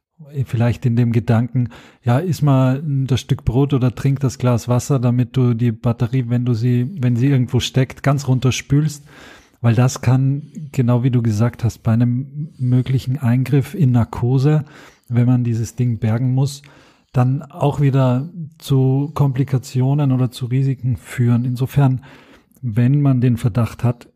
vielleicht 0.44 0.86
in 0.86 0.96
dem 0.96 1.12
Gedanken, 1.12 1.68
ja, 2.02 2.18
iss 2.18 2.42
mal 2.42 2.82
das 2.84 3.20
Stück 3.20 3.44
Brot 3.44 3.72
oder 3.74 3.94
trink 3.94 4.20
das 4.20 4.38
Glas 4.38 4.68
Wasser, 4.68 4.98
damit 4.98 5.36
du 5.36 5.54
die 5.54 5.72
Batterie, 5.72 6.24
wenn 6.28 6.44
du 6.44 6.54
sie, 6.54 6.90
wenn 7.00 7.16
sie 7.16 7.28
irgendwo 7.28 7.60
steckt, 7.60 8.02
ganz 8.02 8.28
runterspülst. 8.28 9.04
Weil 9.60 9.74
das 9.74 10.02
kann, 10.02 10.42
genau 10.72 11.04
wie 11.04 11.10
du 11.10 11.22
gesagt 11.22 11.64
hast, 11.64 11.82
bei 11.82 11.92
einem 11.92 12.50
möglichen 12.58 13.18
Eingriff 13.18 13.74
in 13.74 13.92
Narkose, 13.92 14.64
wenn 15.08 15.26
man 15.26 15.42
dieses 15.42 15.74
Ding 15.74 15.98
bergen 15.98 16.34
muss, 16.34 16.62
dann 17.12 17.42
auch 17.42 17.80
wieder 17.80 18.28
zu 18.58 19.10
Komplikationen 19.14 20.12
oder 20.12 20.30
zu 20.30 20.46
Risiken 20.46 20.96
führen. 20.96 21.44
Insofern, 21.44 22.04
wenn 22.60 23.00
man 23.00 23.20
den 23.20 23.36
Verdacht 23.36 23.84
hat, 23.84 24.08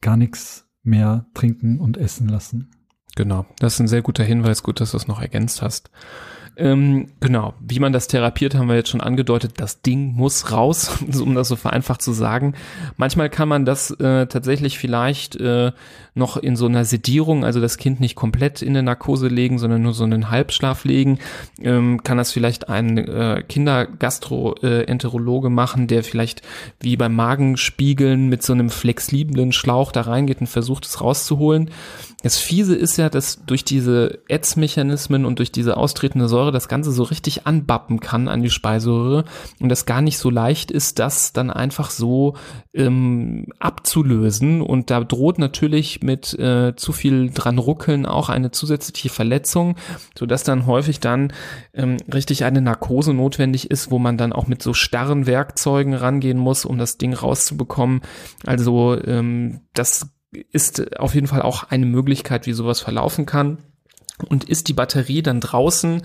gar 0.00 0.16
nichts 0.16 0.68
mehr 0.84 1.26
trinken 1.34 1.80
und 1.80 1.96
essen 1.96 2.28
lassen. 2.28 2.70
Genau, 3.14 3.44
das 3.58 3.74
ist 3.74 3.80
ein 3.80 3.88
sehr 3.88 4.02
guter 4.02 4.24
Hinweis. 4.24 4.62
Gut, 4.62 4.80
dass 4.80 4.92
du 4.92 4.96
es 4.96 5.06
noch 5.06 5.20
ergänzt 5.20 5.62
hast. 5.62 5.90
Ähm, 6.56 7.08
genau, 7.20 7.54
wie 7.60 7.78
man 7.78 7.94
das 7.94 8.08
therapiert, 8.08 8.54
haben 8.54 8.68
wir 8.68 8.76
jetzt 8.76 8.90
schon 8.90 9.00
angedeutet. 9.00 9.54
Das 9.56 9.80
Ding 9.80 10.12
muss 10.12 10.52
raus, 10.52 10.90
um 11.20 11.34
das 11.34 11.48
so 11.48 11.56
vereinfacht 11.56 12.02
zu 12.02 12.12
sagen. 12.12 12.54
Manchmal 12.96 13.30
kann 13.30 13.48
man 13.48 13.64
das 13.64 13.90
äh, 13.92 14.26
tatsächlich 14.26 14.78
vielleicht 14.78 15.36
äh, 15.36 15.72
noch 16.14 16.36
in 16.36 16.56
so 16.56 16.66
einer 16.66 16.84
Sedierung, 16.84 17.44
also 17.44 17.60
das 17.60 17.78
Kind 17.78 18.00
nicht 18.00 18.16
komplett 18.16 18.60
in 18.60 18.70
eine 18.70 18.82
Narkose 18.82 19.28
legen, 19.28 19.58
sondern 19.58 19.82
nur 19.82 19.94
so 19.94 20.04
einen 20.04 20.28
Halbschlaf 20.28 20.84
legen. 20.84 21.18
Ähm, 21.62 22.02
kann 22.02 22.18
das 22.18 22.32
vielleicht 22.32 22.68
ein 22.68 22.98
äh, 22.98 23.42
Kindergastroenterologe 23.48 25.48
machen, 25.48 25.86
der 25.86 26.04
vielleicht 26.04 26.42
wie 26.80 26.98
beim 26.98 27.14
Magenspiegeln 27.14 28.28
mit 28.28 28.42
so 28.42 28.52
einem 28.52 28.68
flexiblen 28.68 29.52
Schlauch 29.52 29.90
da 29.90 30.02
reingeht 30.02 30.40
und 30.40 30.48
versucht 30.48 30.84
es 30.84 31.00
rauszuholen. 31.00 31.70
Das 32.22 32.38
Fiese 32.38 32.76
ist 32.76 32.98
ja, 32.98 33.08
dass 33.08 33.44
durch 33.46 33.64
diese 33.64 34.20
Ätzmechanismen 34.28 35.24
und 35.24 35.38
durch 35.38 35.50
diese 35.50 35.76
austretende 35.76 36.28
Säure 36.28 36.41
das 36.50 36.68
Ganze 36.68 36.90
so 36.90 37.02
richtig 37.02 37.46
anbappen 37.46 38.00
kann 38.00 38.26
an 38.26 38.42
die 38.42 38.50
Speiseröhre 38.50 39.24
und 39.60 39.68
das 39.68 39.86
gar 39.86 40.00
nicht 40.00 40.18
so 40.18 40.30
leicht 40.30 40.70
ist, 40.70 40.98
das 40.98 41.32
dann 41.32 41.50
einfach 41.50 41.90
so 41.90 42.34
ähm, 42.72 43.46
abzulösen. 43.58 44.62
Und 44.62 44.90
da 44.90 45.04
droht 45.04 45.38
natürlich 45.38 46.02
mit 46.02 46.32
äh, 46.38 46.74
zu 46.74 46.92
viel 46.92 47.30
dran 47.30 47.58
ruckeln 47.58 48.06
auch 48.06 48.28
eine 48.28 48.50
zusätzliche 48.50 49.10
Verletzung, 49.10 49.76
so 50.18 50.26
dass 50.26 50.42
dann 50.42 50.66
häufig 50.66 51.00
dann 51.00 51.32
ähm, 51.74 51.98
richtig 52.12 52.44
eine 52.44 52.60
Narkose 52.60 53.14
notwendig 53.14 53.70
ist, 53.70 53.90
wo 53.90 53.98
man 53.98 54.16
dann 54.16 54.32
auch 54.32 54.46
mit 54.46 54.62
so 54.62 54.74
starren 54.74 55.26
Werkzeugen 55.26 55.94
rangehen 55.94 56.38
muss, 56.38 56.64
um 56.64 56.78
das 56.78 56.98
Ding 56.98 57.12
rauszubekommen. 57.12 58.00
Also 58.46 58.98
ähm, 59.04 59.60
das 59.74 60.08
ist 60.50 60.98
auf 60.98 61.14
jeden 61.14 61.26
Fall 61.26 61.42
auch 61.42 61.64
eine 61.64 61.86
Möglichkeit, 61.86 62.46
wie 62.46 62.52
sowas 62.52 62.80
verlaufen 62.80 63.26
kann. 63.26 63.58
Und 64.28 64.44
ist 64.44 64.68
die 64.68 64.74
Batterie 64.74 65.22
dann 65.22 65.40
draußen, 65.40 66.02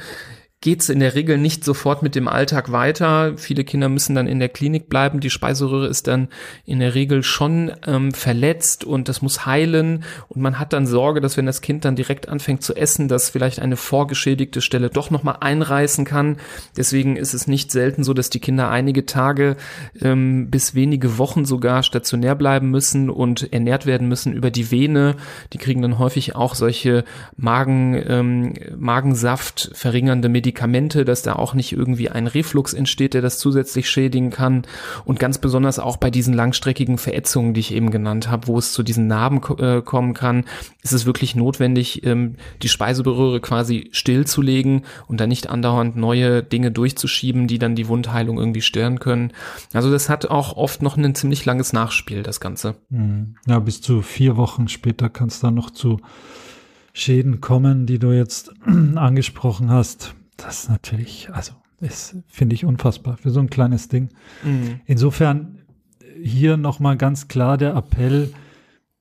geht 0.59 0.81
es 0.81 0.89
in 0.89 0.99
der 0.99 1.13
Regel 1.13 1.37
nicht 1.37 1.63
sofort 1.63 2.01
mit 2.01 2.15
dem 2.15 2.27
Alltag 2.27 2.71
weiter. 2.71 3.37
Viele 3.37 3.63
Kinder 3.63 3.89
müssen 3.89 4.15
dann 4.15 4.25
in 4.25 4.39
der 4.39 4.49
Klinik 4.49 4.89
bleiben. 4.89 5.19
Die 5.19 5.29
Speiseröhre 5.29 5.85
ist 5.85 6.07
dann 6.07 6.29
in 6.65 6.79
der 6.79 6.95
Regel 6.95 7.21
schon 7.21 7.71
ähm, 7.85 8.11
verletzt 8.11 8.83
und 8.83 9.07
das 9.07 9.21
muss 9.21 9.45
heilen. 9.45 10.03
Und 10.29 10.41
man 10.41 10.57
hat 10.57 10.73
dann 10.73 10.87
Sorge, 10.87 11.21
dass 11.21 11.37
wenn 11.37 11.45
das 11.45 11.61
Kind 11.61 11.85
dann 11.85 11.95
direkt 11.95 12.27
anfängt 12.27 12.63
zu 12.63 12.75
essen, 12.75 13.07
dass 13.07 13.29
vielleicht 13.29 13.59
eine 13.59 13.75
vorgeschädigte 13.75 14.61
Stelle 14.61 14.89
doch 14.89 15.11
nochmal 15.11 15.37
einreißen 15.41 16.05
kann. 16.05 16.37
Deswegen 16.75 17.17
ist 17.17 17.35
es 17.35 17.45
nicht 17.45 17.71
selten 17.71 18.03
so, 18.03 18.15
dass 18.15 18.31
die 18.31 18.39
Kinder 18.39 18.71
einige 18.71 19.05
Tage 19.05 19.57
ähm, 20.01 20.49
bis 20.49 20.73
wenige 20.73 21.19
Wochen 21.19 21.45
sogar 21.45 21.83
stationär 21.83 22.33
bleiben 22.33 22.71
müssen 22.71 23.11
und 23.11 23.53
ernährt 23.53 23.85
werden 23.85 24.07
müssen 24.07 24.33
über 24.33 24.49
die 24.49 24.71
Vene. 24.71 25.17
Die 25.53 25.59
kriegen 25.59 25.83
dann 25.83 25.99
häufig 25.99 26.35
auch 26.35 26.55
solche 26.55 27.03
Magen, 27.35 28.03
ähm, 28.07 28.53
Magensaft 28.75 29.69
verringernde 29.73 30.29
Medikamente 30.29 30.46
Medikamente, 30.47 31.03
dass 31.03 31.23
da 31.23 31.33
auch 31.33 31.53
nicht 31.53 31.73
irgendwie 31.73 32.09
ein 32.09 32.25
Reflux 32.25 32.73
entsteht, 32.73 33.13
der 33.13 33.21
das 33.21 33.37
zusätzlich 33.37 33.89
schädigen 33.89 34.29
kann. 34.29 34.61
Und 35.03 35.19
ganz 35.19 35.39
besonders 35.39 35.77
auch 35.77 35.97
bei 35.97 36.09
diesen 36.09 36.33
langstreckigen 36.33 36.97
Verätzungen, 36.97 37.53
die 37.53 37.59
ich 37.59 37.73
eben 37.73 37.91
genannt 37.91 38.29
habe, 38.29 38.47
wo 38.47 38.57
es 38.57 38.71
zu 38.71 38.81
diesen 38.81 39.07
Narben 39.07 39.41
äh, 39.59 39.81
kommen 39.81 40.13
kann, 40.13 40.45
ist 40.83 40.93
es 40.93 41.05
wirklich 41.05 41.35
notwendig, 41.35 42.05
ähm, 42.05 42.37
die 42.61 42.69
Speiseröhre 42.69 43.41
quasi 43.41 43.89
stillzulegen 43.91 44.83
und 45.07 45.19
dann 45.19 45.27
nicht 45.27 45.49
andauernd 45.49 45.97
neue 45.97 46.43
Dinge 46.43 46.71
durchzuschieben, 46.71 47.47
die 47.47 47.59
dann 47.59 47.75
die 47.75 47.89
Wundheilung 47.89 48.39
irgendwie 48.39 48.61
stören 48.61 48.99
können. 48.99 49.33
Also 49.73 49.91
das 49.91 50.07
hat 50.07 50.27
auch 50.27 50.55
oft 50.55 50.81
noch 50.81 50.95
ein 50.95 51.13
ziemlich 51.13 51.43
langes 51.43 51.73
Nachspiel, 51.73 52.23
das 52.23 52.39
Ganze. 52.39 52.75
Mhm. 52.89 53.35
Ja, 53.47 53.59
bis 53.59 53.81
zu 53.81 54.01
vier 54.01 54.37
Wochen 54.37 54.69
später 54.69 55.09
kann 55.09 55.27
es 55.27 55.41
dann 55.41 55.55
noch 55.55 55.71
zu 55.71 55.99
Schäden 56.93 57.41
kommen, 57.41 57.85
die 57.85 57.99
du 57.99 58.13
jetzt 58.13 58.53
angesprochen 58.95 59.69
hast. 59.69 60.15
Das 60.37 60.63
ist 60.63 60.69
natürlich, 60.69 61.29
also, 61.31 61.53
ist, 61.79 62.15
finde 62.27 62.55
ich 62.55 62.65
unfassbar 62.65 63.17
für 63.17 63.29
so 63.29 63.39
ein 63.39 63.49
kleines 63.49 63.87
Ding. 63.87 64.09
Mhm. 64.43 64.79
Insofern 64.85 65.59
hier 66.21 66.57
nochmal 66.57 66.97
ganz 66.97 67.27
klar 67.27 67.57
der 67.57 67.75
Appell, 67.75 68.33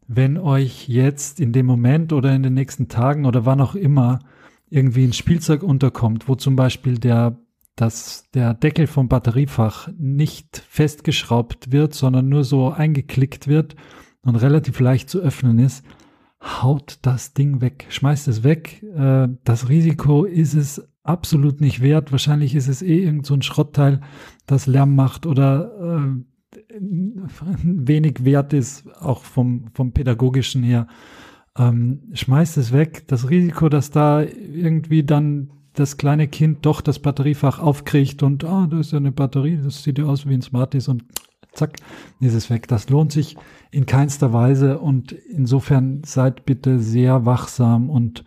wenn 0.06 0.38
euch 0.38 0.88
jetzt 0.88 1.40
in 1.40 1.52
dem 1.52 1.66
Moment 1.66 2.12
oder 2.12 2.34
in 2.34 2.42
den 2.42 2.54
nächsten 2.54 2.88
Tagen 2.88 3.24
oder 3.24 3.44
wann 3.44 3.60
auch 3.60 3.74
immer 3.74 4.20
irgendwie 4.68 5.04
ein 5.04 5.12
Spielzeug 5.12 5.62
unterkommt, 5.62 6.28
wo 6.28 6.34
zum 6.34 6.56
Beispiel 6.56 6.98
der, 6.98 7.38
dass 7.76 8.24
der 8.34 8.54
Deckel 8.54 8.86
vom 8.86 9.08
Batteriefach 9.08 9.88
nicht 9.96 10.62
festgeschraubt 10.68 11.72
wird, 11.72 11.94
sondern 11.94 12.28
nur 12.28 12.44
so 12.44 12.70
eingeklickt 12.70 13.48
wird 13.48 13.76
und 14.22 14.36
relativ 14.36 14.80
leicht 14.80 15.08
zu 15.08 15.20
öffnen 15.20 15.58
ist, 15.58 15.84
haut 16.42 16.98
das 17.02 17.32
Ding 17.32 17.60
weg, 17.60 17.86
schmeißt 17.88 18.28
es 18.28 18.44
weg. 18.44 18.82
Äh, 18.82 19.28
das 19.44 19.68
Risiko 19.68 20.24
ist 20.24 20.54
es 20.54 20.88
absolut 21.08 21.60
nicht 21.60 21.80
wert. 21.80 22.12
Wahrscheinlich 22.12 22.54
ist 22.54 22.68
es 22.68 22.82
eh 22.82 23.02
irgend 23.02 23.26
so 23.26 23.34
ein 23.34 23.42
Schrottteil, 23.42 24.00
das 24.46 24.66
Lärm 24.66 24.94
macht 24.94 25.26
oder 25.26 25.98
äh, 25.98 26.80
wenig 27.62 28.24
wert 28.24 28.52
ist, 28.52 28.84
auch 29.00 29.22
vom, 29.22 29.66
vom 29.74 29.92
pädagogischen 29.92 30.62
her. 30.62 30.86
ähm, 31.58 32.02
schmeißt 32.12 32.56
es 32.56 32.72
weg. 32.72 33.04
Das 33.08 33.30
Risiko, 33.30 33.68
dass 33.68 33.90
da 33.90 34.22
irgendwie 34.22 35.02
dann 35.04 35.50
das 35.74 35.96
kleine 35.96 36.28
Kind 36.28 36.64
doch 36.64 36.80
das 36.80 36.98
Batteriefach 36.98 37.58
aufkriegt 37.58 38.22
und, 38.22 38.44
ah, 38.44 38.64
oh, 38.64 38.66
da 38.66 38.80
ist 38.80 38.92
ja 38.92 38.98
eine 38.98 39.12
Batterie, 39.12 39.60
das 39.62 39.82
sieht 39.82 39.98
ja 39.98 40.06
aus 40.06 40.26
wie 40.26 40.34
ein 40.34 40.42
Smarties 40.42 40.88
und 40.88 41.04
zack, 41.52 41.76
ist 42.20 42.34
es 42.34 42.50
weg. 42.50 42.68
Das 42.68 42.88
lohnt 42.88 43.12
sich 43.12 43.36
in 43.70 43.86
keinster 43.86 44.32
Weise 44.32 44.78
und 44.78 45.12
insofern 45.12 46.02
seid 46.04 46.46
bitte 46.46 46.78
sehr 46.78 47.26
wachsam 47.26 47.90
und 47.90 48.24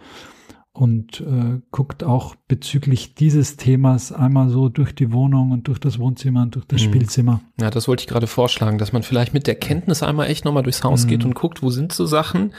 und 0.79 1.19
äh, 1.19 1.59
guckt 1.71 2.05
auch 2.05 2.35
bezüglich 2.47 3.13
dieses 3.13 3.57
Themas 3.57 4.13
einmal 4.13 4.47
so 4.47 4.69
durch 4.69 4.95
die 4.95 5.11
Wohnung 5.11 5.51
und 5.51 5.67
durch 5.67 5.77
das 5.77 5.99
Wohnzimmer 5.99 6.43
und 6.43 6.55
durch 6.55 6.63
das 6.65 6.81
mhm. 6.81 6.85
Spielzimmer. 6.85 7.41
Ja, 7.59 7.69
das 7.69 7.89
wollte 7.89 8.03
ich 8.03 8.07
gerade 8.07 8.27
vorschlagen, 8.27 8.77
dass 8.77 8.93
man 8.93 9.03
vielleicht 9.03 9.33
mit 9.33 9.45
der 9.45 9.55
Kenntnis 9.55 10.03
einmal 10.03 10.27
echt 10.27 10.45
nochmal 10.45 10.63
durchs 10.63 10.81
Haus 10.85 11.03
mhm. 11.03 11.09
geht 11.09 11.25
und 11.25 11.35
guckt, 11.35 11.61
wo 11.61 11.69
sind 11.69 11.91
so 11.91 12.05
Sachen, 12.05 12.53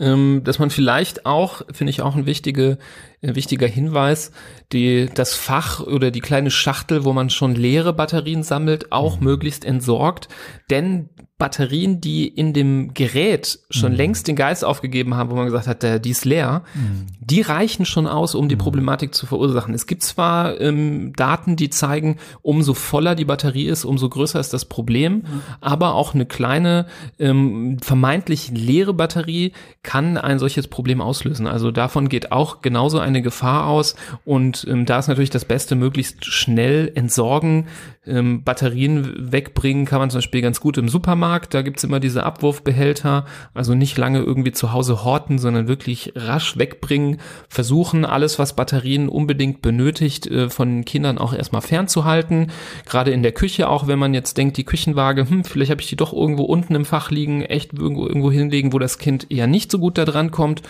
ähm, 0.00 0.40
dass 0.42 0.58
man 0.58 0.70
vielleicht 0.70 1.26
auch, 1.26 1.62
finde 1.70 1.92
ich 1.92 2.02
auch 2.02 2.16
ein 2.16 2.26
wichtige, 2.26 2.76
ein 3.22 3.36
wichtiger 3.36 3.66
Hinweis, 3.66 4.32
die, 4.72 5.08
das 5.12 5.34
Fach 5.34 5.80
oder 5.80 6.10
die 6.10 6.20
kleine 6.20 6.50
Schachtel, 6.50 7.04
wo 7.04 7.12
man 7.12 7.30
schon 7.30 7.54
leere 7.54 7.92
Batterien 7.92 8.42
sammelt, 8.42 8.92
auch 8.92 9.18
mhm. 9.18 9.24
möglichst 9.24 9.64
entsorgt, 9.64 10.28
denn 10.70 11.10
Batterien, 11.40 12.00
die 12.00 12.28
in 12.28 12.52
dem 12.52 12.94
Gerät 12.94 13.58
schon 13.70 13.92
mhm. 13.92 13.96
längst 13.96 14.28
den 14.28 14.36
Geist 14.36 14.64
aufgegeben 14.64 15.16
haben, 15.16 15.30
wo 15.30 15.34
man 15.34 15.46
gesagt 15.46 15.66
hat, 15.66 15.82
der, 15.82 15.98
die 15.98 16.10
ist 16.10 16.24
leer, 16.24 16.62
mhm. 16.74 17.06
die 17.18 17.40
reichen 17.40 17.86
schon 17.86 18.06
aus, 18.06 18.36
um 18.36 18.48
die 18.48 18.54
mhm. 18.54 18.60
Problematik 18.60 19.12
zu 19.14 19.26
verursachen. 19.26 19.74
Es 19.74 19.86
gibt 19.88 20.04
zwar 20.04 20.60
ähm, 20.60 21.12
Daten, 21.16 21.56
die 21.56 21.70
zeigen, 21.70 22.18
umso 22.42 22.74
voller 22.74 23.16
die 23.16 23.24
Batterie 23.24 23.66
ist, 23.66 23.84
umso 23.84 24.08
größer 24.08 24.38
ist 24.38 24.52
das 24.52 24.66
Problem, 24.66 25.14
mhm. 25.14 25.42
aber 25.60 25.94
auch 25.94 26.14
eine 26.14 26.26
kleine, 26.26 26.86
ähm, 27.18 27.78
vermeintlich 27.82 28.50
leere 28.50 28.92
Batterie 28.92 29.52
kann 29.82 30.18
ein 30.18 30.38
solches 30.38 30.68
Problem 30.68 31.00
auslösen. 31.00 31.46
Also 31.46 31.70
davon 31.70 32.10
geht 32.10 32.32
auch 32.32 32.60
genauso 32.60 32.98
eine 33.10 33.22
Gefahr 33.22 33.66
aus 33.66 33.96
und 34.24 34.66
ähm, 34.68 34.86
da 34.86 34.98
ist 34.98 35.08
natürlich 35.08 35.30
das 35.30 35.44
Beste, 35.44 35.74
möglichst 35.74 36.24
schnell 36.24 36.90
entsorgen, 36.94 37.66
ähm, 38.06 38.44
Batterien 38.44 39.30
wegbringen 39.32 39.84
kann 39.84 40.00
man 40.00 40.08
zum 40.08 40.18
Beispiel 40.18 40.40
ganz 40.40 40.60
gut 40.60 40.78
im 40.78 40.88
Supermarkt. 40.88 41.52
Da 41.52 41.60
gibt's 41.60 41.84
immer 41.84 42.00
diese 42.00 42.24
Abwurfbehälter. 42.24 43.26
Also 43.52 43.74
nicht 43.74 43.98
lange 43.98 44.20
irgendwie 44.20 44.52
zu 44.52 44.72
Hause 44.72 45.04
horten, 45.04 45.38
sondern 45.38 45.68
wirklich 45.68 46.12
rasch 46.16 46.56
wegbringen. 46.56 47.18
Versuchen, 47.48 48.06
alles, 48.06 48.38
was 48.38 48.56
Batterien 48.56 49.08
unbedingt 49.08 49.60
benötigt, 49.60 50.26
äh, 50.26 50.48
von 50.48 50.86
Kindern 50.86 51.18
auch 51.18 51.34
erstmal 51.34 51.60
fernzuhalten. 51.60 52.50
Gerade 52.86 53.10
in 53.10 53.22
der 53.22 53.32
Küche 53.32 53.68
auch, 53.68 53.86
wenn 53.86 53.98
man 53.98 54.14
jetzt 54.14 54.38
denkt, 54.38 54.56
die 54.56 54.64
Küchenwaage, 54.64 55.28
hm, 55.28 55.44
vielleicht 55.44 55.70
habe 55.70 55.82
ich 55.82 55.88
die 55.88 55.96
doch 55.96 56.14
irgendwo 56.14 56.44
unten 56.44 56.74
im 56.74 56.86
Fach 56.86 57.10
liegen, 57.10 57.42
echt 57.42 57.74
irgendwo, 57.74 58.06
irgendwo 58.06 58.32
hinlegen, 58.32 58.72
wo 58.72 58.78
das 58.78 58.98
Kind 58.98 59.30
eher 59.30 59.46
nicht 59.46 59.70
so 59.70 59.78
gut 59.78 59.98
da 59.98 60.06
dran 60.06 60.30
kommt. 60.30 60.62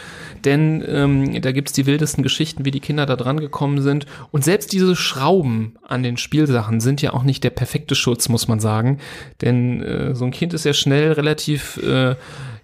Denn 0.44 0.85
ähm, 0.87 1.40
da 1.40 1.53
gibt's 1.53 1.72
die 1.72 1.87
wildesten 1.87 2.24
Geschichten, 2.30 2.64
wie 2.64 2.70
die 2.70 2.80
Kinder 2.80 3.06
da 3.06 3.16
dran 3.16 3.40
gekommen 3.40 3.82
sind. 3.82 4.06
Und 4.30 4.44
selbst 4.44 4.72
diese 4.72 4.96
Schrauben 4.96 5.74
an 5.86 6.02
den 6.02 6.16
Spielsachen 6.16 6.80
sind 6.80 7.02
ja 7.02 7.12
auch 7.12 7.24
nicht 7.24 7.44
der 7.44 7.50
perfekte 7.50 7.94
Schutz, 7.94 8.28
muss 8.28 8.48
man 8.48 8.60
sagen. 8.60 8.98
Denn 9.42 9.82
äh, 9.82 10.14
so 10.14 10.24
ein 10.24 10.30
Kind 10.30 10.54
ist 10.54 10.64
ja 10.64 10.72
schnell 10.72 11.12
relativ 11.12 11.76
äh, 11.78 12.14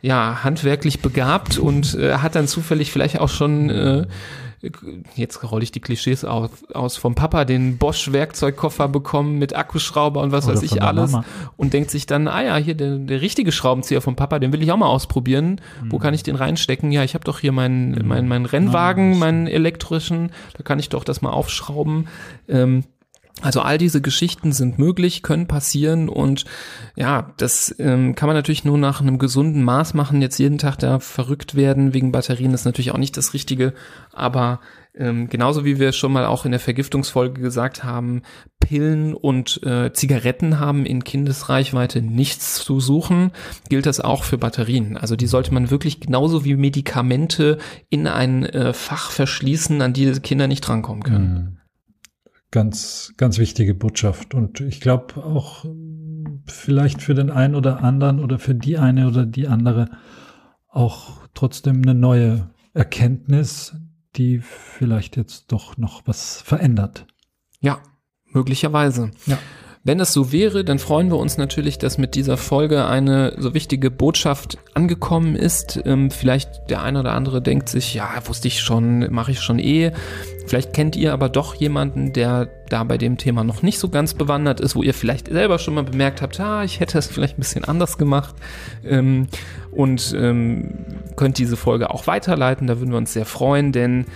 ja, 0.03 0.45
handwerklich 0.45 1.01
begabt 1.01 1.59
und 1.59 1.95
äh, 1.95 2.19
hat 2.19 2.37
dann 2.37 2.47
zufällig 2.47 2.93
vielleicht 2.93 3.19
auch 3.19 3.29
schon 3.29 3.71
äh, 3.71 4.07
jetzt 5.15 5.51
rolle 5.51 5.63
ich 5.63 5.73
die 5.73 5.81
Klischees 5.81 6.25
aus, 6.25 6.51
aus 6.73 6.97
vom 6.97 7.15
Papa 7.15 7.45
den 7.45 7.79
Bosch 7.79 8.13
Werkzeugkoffer 8.13 8.89
bekommen 8.89 9.39
mit 9.39 9.55
Akkuschrauber 9.55 10.23
und 10.23 10.33
was 10.33 10.47
Oder 10.47 10.55
weiß 10.55 10.63
ich 10.63 10.83
alles 10.83 11.13
Mama. 11.13 11.25
und 11.57 11.73
denkt 11.73 11.91
sich 11.91 12.07
dann, 12.07 12.27
ah 12.27 12.43
ja, 12.43 12.57
hier 12.57 12.75
der, 12.75 12.97
der 12.97 13.21
richtige 13.21 13.53
Schraubenzieher 13.53 14.01
vom 14.01 14.17
Papa, 14.17 14.39
den 14.39 14.53
will 14.53 14.63
ich 14.63 14.73
auch 14.73 14.77
mal 14.77 14.89
ausprobieren. 14.89 15.61
Mhm. 15.83 15.93
Wo 15.93 15.99
kann 15.99 16.15
ich 16.15 16.23
den 16.23 16.37
reinstecken? 16.37 16.91
Ja, 16.91 17.05
ich 17.05 17.15
habe 17.15 17.25
doch 17.25 17.41
hier 17.41 17.53
meinen 17.53 17.93
mhm. 17.93 18.09
mein, 18.09 18.29
mein 18.29 18.47
Rennwagen, 18.47 19.19
meinen 19.19 19.47
elektrischen, 19.47 20.31
da 20.57 20.63
kann 20.63 20.79
ich 20.79 20.89
doch 20.89 21.05
das 21.05 21.23
mal 21.23 21.31
aufschrauben. 21.31 22.09
Ähm, 22.49 22.85
also 23.43 23.61
all 23.61 23.77
diese 23.77 24.01
Geschichten 24.01 24.53
sind 24.53 24.79
möglich, 24.79 25.23
können 25.23 25.47
passieren 25.47 26.09
und 26.09 26.47
ja, 26.97 27.35
das 27.37 27.75
ähm, 27.79 28.15
kann 28.15 28.29
man 28.29 28.37
natürlich 28.37 28.65
nur 28.65 28.79
nach 28.79 29.03
einem 29.03 29.19
gesunden 29.19 29.63
Maß 29.63 29.93
machen. 29.93 30.23
Jetzt 30.23 30.39
jeden 30.39 30.57
Tag 30.57 30.79
da 30.79 31.01
verrückt 31.01 31.55
werden 31.55 31.93
wegen 31.93 32.13
Batterien 32.13 32.55
ist 32.55 32.65
natürlich 32.65 32.93
auch 32.93 32.99
nicht 32.99 33.17
das 33.17 33.35
Richtige, 33.35 33.75
aber 34.11 34.61
ähm, 34.95 35.29
genauso 35.29 35.67
wie 35.67 35.79
wir 35.79 35.93
schon 35.93 36.13
mal 36.13 36.25
auch 36.25 36.47
in 36.47 36.53
der 36.53 36.61
Vergiftungsfolge 36.61 37.39
gesagt 37.43 37.85
haben, 37.85 38.23
Pillen 38.59 39.13
und 39.13 39.63
äh, 39.63 39.93
Zigaretten 39.93 40.59
haben 40.59 40.87
in 40.87 41.05
Kindesreichweite 41.05 42.01
nichts 42.01 42.55
zu 42.55 42.81
suchen, 42.81 43.33
gilt 43.69 43.85
das 43.85 44.01
auch 44.01 44.25
für 44.25 44.39
Batterien. 44.39 44.97
Also 44.97 45.15
die 45.15 45.27
sollte 45.27 45.53
man 45.53 45.71
wirklich 45.71 46.01
genauso 46.01 46.47
wie 46.47 46.57
Medikamente 46.57 47.59
in 47.91 48.07
ein 48.07 48.47
äh, 48.47 48.73
Fach 48.73 49.11
verschließen, 49.11 49.83
an 49.83 49.93
die 49.93 50.11
Kinder 50.21 50.49
nicht 50.49 50.63
drankommen 50.63 51.03
können. 51.03 51.35
Mhm 51.35 51.56
ganz, 52.51 53.13
ganz 53.17 53.39
wichtige 53.39 53.75
Botschaft. 53.75 54.35
Und 54.35 54.61
ich 54.61 54.81
glaube 54.81 55.25
auch 55.25 55.65
vielleicht 56.47 57.03
für 57.03 57.15
den 57.15 57.31
einen 57.31 57.55
oder 57.55 57.83
anderen 57.83 58.21
oder 58.21 58.39
für 58.39 58.55
die 58.55 58.79
eine 58.79 59.09
oder 59.09 59.27
die 59.27 59.49
andere 59.49 59.89
auch 60.69 61.21
trotzdem 61.35 61.83
eine 61.83 61.95
neue 61.95 62.51
Erkenntnis, 62.75 63.75
die 64.17 64.41
vielleicht 64.41 65.17
jetzt 65.17 65.53
doch 65.53 65.77
noch 65.77 66.03
was 66.07 66.43
verändert. 66.43 67.07
Ja, 67.61 67.81
möglicherweise. 68.27 69.11
Ja. 69.27 69.39
Wenn 69.87 70.01
es 70.01 70.13
so 70.13 70.33
wäre, 70.33 70.65
dann 70.65 70.81
freuen 70.81 71.11
wir 71.11 71.17
uns 71.17 71.39
natürlich, 71.39 71.79
dass 71.79 71.97
mit 71.97 72.17
dieser 72.17 72.37
Folge 72.37 72.87
eine 72.87 73.37
so 73.39 73.55
wichtige 73.55 73.91
Botschaft 73.91 74.59
angekommen 74.75 75.37
ist. 75.37 75.81
Ähm, 75.85 76.11
vielleicht 76.11 76.69
der 76.71 76.83
eine 76.83 76.99
oder 76.99 77.13
andere 77.13 77.41
denkt 77.41 77.69
sich, 77.69 77.95
ja, 77.95 78.11
wusste 78.27 78.49
ich 78.49 78.61
schon, 78.61 79.13
mache 79.13 79.31
ich 79.31 79.41
schon 79.41 79.61
eh. 79.61 79.93
Vielleicht 80.47 80.73
kennt 80.73 80.95
ihr 80.97 81.13
aber 81.13 81.29
doch 81.29 81.55
jemanden, 81.55 82.13
der 82.13 82.49
da 82.69 82.85
bei 82.85 82.99
dem 82.99 83.17
Thema 83.19 83.43
noch 83.45 83.63
nicht 83.63 83.79
so 83.79 83.89
ganz 83.89 84.15
bewandert 84.15 84.61
ist, 84.61 84.77
wo 84.77 84.83
ihr 84.83 84.95
vielleicht 84.95 85.29
selber 85.29 85.59
schon 85.59 85.75
mal 85.75 85.85
bemerkt 85.85 86.23
habt, 86.23 86.39
ah, 86.41 86.63
ich 86.63 86.81
hätte 86.81 86.99
es 86.99 87.07
vielleicht 87.07 87.37
ein 87.37 87.41
bisschen 87.41 87.65
anders 87.65 87.99
gemacht. 87.99 88.35
Ähm, 88.85 89.27
und 89.73 90.15
ähm, 90.19 90.75
könnt 91.17 91.39
diese 91.39 91.57
Folge 91.57 91.91
auch 91.91 92.07
weiterleiten, 92.07 92.67
da 92.67 92.79
würden 92.79 92.93
wir 92.93 92.99
uns 92.99 93.13
sehr 93.13 93.27
freuen, 93.27 93.73
denn 93.73 94.07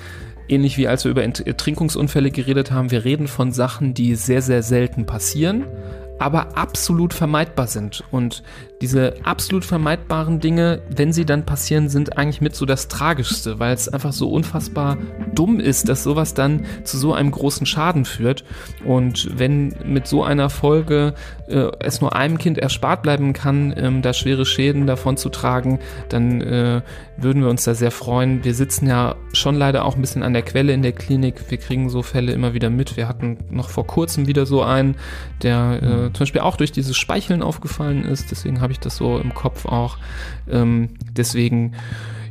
ähnlich 0.49 0.79
wie 0.79 0.89
als 0.89 1.05
wir 1.05 1.11
über 1.11 1.23
Ertrinkungsunfälle 1.23 2.31
geredet 2.31 2.71
haben, 2.71 2.91
wir 2.91 3.05
reden 3.05 3.29
von 3.29 3.53
Sachen, 3.53 3.95
die 3.95 4.15
sehr, 4.15 4.43
sehr 4.43 4.63
selten 4.63 5.07
passieren, 5.07 5.65
aber 6.19 6.57
absolut 6.57 7.15
vermeidbar 7.15 7.67
sind. 7.67 8.05
Und 8.11 8.43
diese 8.81 9.15
absolut 9.25 9.65
vermeidbaren 9.65 10.41
Dinge, 10.41 10.81
wenn 10.89 11.13
sie 11.13 11.27
dann 11.27 11.45
passieren, 11.45 11.89
sind 11.91 12.17
eigentlich 12.17 12.41
mit 12.41 12.57
so 12.57 12.65
das 12.65 12.89
Tragischste, 12.89 13.59
weil 13.59 13.75
es 13.75 13.89
einfach 13.89 14.13
so 14.13 14.31
unfassbar 14.31 14.97
dumm 15.35 15.61
ist, 15.61 15.89
dass 15.89 16.03
sowas 16.03 16.33
dann 16.33 16.65
zu 16.85 16.97
so 16.97 17.13
einem 17.13 17.31
großen 17.31 17.67
Schaden 17.67 18.07
führt. 18.07 18.45
Und 18.85 19.39
wenn 19.39 19.75
mit 19.85 20.07
so 20.07 20.25
einer 20.25 20.49
Folge 20.49 21.15
äh, 21.49 21.71
es 21.81 22.01
nur 22.01 22.17
einem 22.17 22.39
Kind 22.39 22.57
erspart 22.57 23.03
bleiben 23.03 23.33
kann, 23.35 23.75
ähm, 23.77 24.01
da 24.03 24.15
schwere 24.15 24.47
Schäden 24.47 24.87
davon 24.87 25.19
zu 25.19 25.29
tragen, 25.29 25.79
dann 26.09 26.41
äh, 26.41 26.81
würden 27.19 27.43
wir 27.43 27.51
uns 27.51 27.65
da 27.65 27.75
sehr 27.75 27.91
freuen. 27.91 28.45
Wir 28.45 28.55
sitzen 28.55 28.87
ja 28.87 29.17
schon 29.33 29.57
leider 29.57 29.85
auch 29.85 29.95
ein 29.95 30.01
bisschen 30.01 30.23
an 30.23 30.33
der 30.33 30.43
Quelle 30.43 30.73
in 30.73 30.83
der 30.83 30.93
Klinik. 30.93 31.51
Wir 31.51 31.59
kriegen 31.59 31.91
so 31.91 32.03
Fälle 32.03 32.33
immer 32.33 32.55
wieder 32.55 32.71
mit. 32.71 32.97
Wir 32.97 33.09
hatten 33.09 33.39
noch 33.51 33.69
vor 33.69 33.87
kurzem 33.87 34.27
wieder 34.27 34.47
so 34.47 34.63
einen, 34.63 34.97
der 35.43 35.83
äh, 35.83 36.13
zum 36.13 36.21
Beispiel 36.21 36.41
auch 36.41 36.57
durch 36.57 36.73
dieses 36.73 36.97
Speicheln 36.97 37.43
aufgefallen 37.43 38.05
ist. 38.05 38.31
Deswegen 38.31 38.61
habe 38.61 38.70
habe 38.71 38.75
ich 38.75 38.79
das 38.81 38.97
so 38.97 39.19
im 39.19 39.35
Kopf 39.35 39.67
auch. 39.67 39.99
Ähm, 40.49 40.91
deswegen 41.11 41.73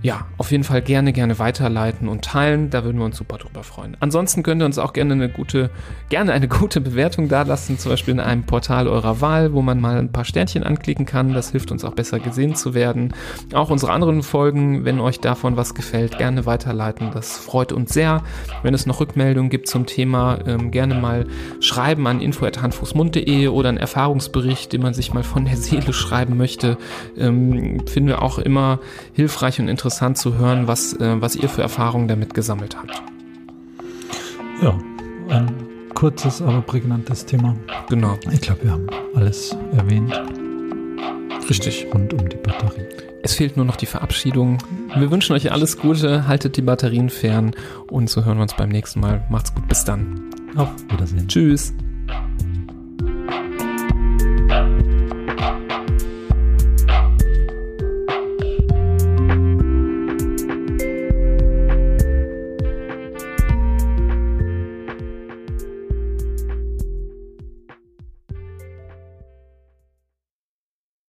ja, 0.02 0.26
auf 0.38 0.52
jeden 0.52 0.64
Fall 0.64 0.82
gerne, 0.82 1.12
gerne 1.12 1.40
weiterleiten 1.40 2.08
und 2.08 2.24
teilen. 2.24 2.70
Da 2.70 2.86
würden 2.86 3.00
wir 3.00 3.06
uns 3.06 3.18
super 3.18 3.38
drüber 3.38 3.64
freuen. 3.64 3.98
Ansonsten 4.00 4.44
könnt 4.44 4.62
ihr 4.62 4.66
uns 4.66 4.78
auch 4.78 4.94
gerne 4.94 5.14
eine 5.14 5.28
gute, 5.28 5.72
gerne 6.08 6.32
eine 6.32 6.48
gute 6.48 6.80
Bewertung 6.80 7.28
dalassen, 7.28 7.78
zum 7.78 7.92
Beispiel 7.92 8.14
in 8.14 8.22
einem 8.22 8.44
Portal 8.44 8.88
eurer 8.88 9.20
Wahl, 9.20 9.52
wo 9.52 9.62
man 9.62 9.82
mal 9.82 9.98
ein 9.98 10.12
paar 10.12 10.24
Sternchen 10.24 10.64
anklicken 10.64 11.06
kann. 11.06 11.34
Das 11.34 11.52
hilft 11.52 11.72
uns 11.72 11.84
auch 11.84 11.96
besser 11.96 12.20
gesehen 12.20 12.56
zu 12.56 12.74
werden. 12.74 13.14
Auch 13.54 13.70
unsere 13.70 13.92
anderen 13.92 14.24
Folgen, 14.24 14.86
wenn 14.86 15.02
euch 15.02 15.20
davon 15.20 15.58
was 15.58 15.76
gefällt, 15.76 16.18
gerne 16.18 16.46
weiterleiten. 16.46 17.12
Das 17.14 17.38
freut 17.38 17.74
uns 17.74 17.94
sehr. 17.94 18.24
Wenn 18.64 18.74
es 18.74 18.86
noch 18.86 19.02
Rückmeldungen 19.02 19.50
gibt 19.50 19.68
zum 19.68 19.86
Thema, 19.86 20.40
ähm, 20.48 20.72
gerne 20.72 20.96
mal 20.96 21.28
schreiben 21.60 22.08
an 22.08 22.22
info.handfußmund.de 22.22 23.50
oder 23.50 23.68
einen 23.68 23.78
Erfahrungsbericht, 23.78 24.72
den 24.72 24.82
man 24.82 24.94
sich 24.94 25.14
mal 25.14 25.24
von 25.24 25.44
der 25.44 25.58
Seele 25.58 25.92
schreiben 25.92 26.38
möchte. 26.38 26.78
Ähm, 27.18 27.86
finden 27.86 28.08
wir 28.08 28.22
auch 28.22 28.40
immer 28.40 28.80
hilfreich 29.12 29.60
und 29.60 29.68
interessant 29.68 29.89
interessant 29.90 30.20
zu 30.20 30.38
hören, 30.38 30.68
was, 30.68 30.94
äh, 30.94 31.20
was 31.20 31.36
ihr 31.36 31.50
für 31.50 31.64
Erfahrungen 31.64 32.08
damit 32.08 32.36
gesammelt 32.36 32.78
habt. 32.78 33.02
Ja, 34.62 34.78
ein 35.30 35.52
kurzes, 35.96 36.44
aber 36.44 36.62
prägnantes 36.62 37.26
Thema. 37.26 37.56
Genau. 37.90 38.16
Ich 38.30 38.42
glaube, 38.42 38.66
wir 38.66 38.72
haben 38.74 38.86
alles 39.16 39.58
erwähnt. 39.76 40.14
Richtig. 41.50 41.88
Rund 41.92 42.14
um 42.14 42.30
die 42.30 42.38
Batterie. 42.38 42.86
Es 43.24 43.34
fehlt 43.34 43.58
nur 43.58 43.66
noch 43.66 43.78
die 43.78 43.88
Verabschiedung. 43.88 44.60
Wir 44.96 45.10
wünschen 45.10 45.34
euch 45.34 45.52
alles 45.52 45.80
Gute, 45.80 46.28
haltet 46.28 46.56
die 46.56 46.62
Batterien 46.62 47.10
fern 47.10 47.56
und 47.90 48.12
so 48.12 48.24
hören 48.26 48.38
wir 48.38 48.44
uns 48.44 48.56
beim 48.56 48.70
nächsten 48.70 49.00
Mal. 49.00 49.26
Macht's 49.32 49.56
gut, 49.56 49.68
bis 49.68 49.84
dann. 49.86 50.30
Auf 50.56 50.70
Wiedersehen. 50.92 51.28
Tschüss. 51.28 51.74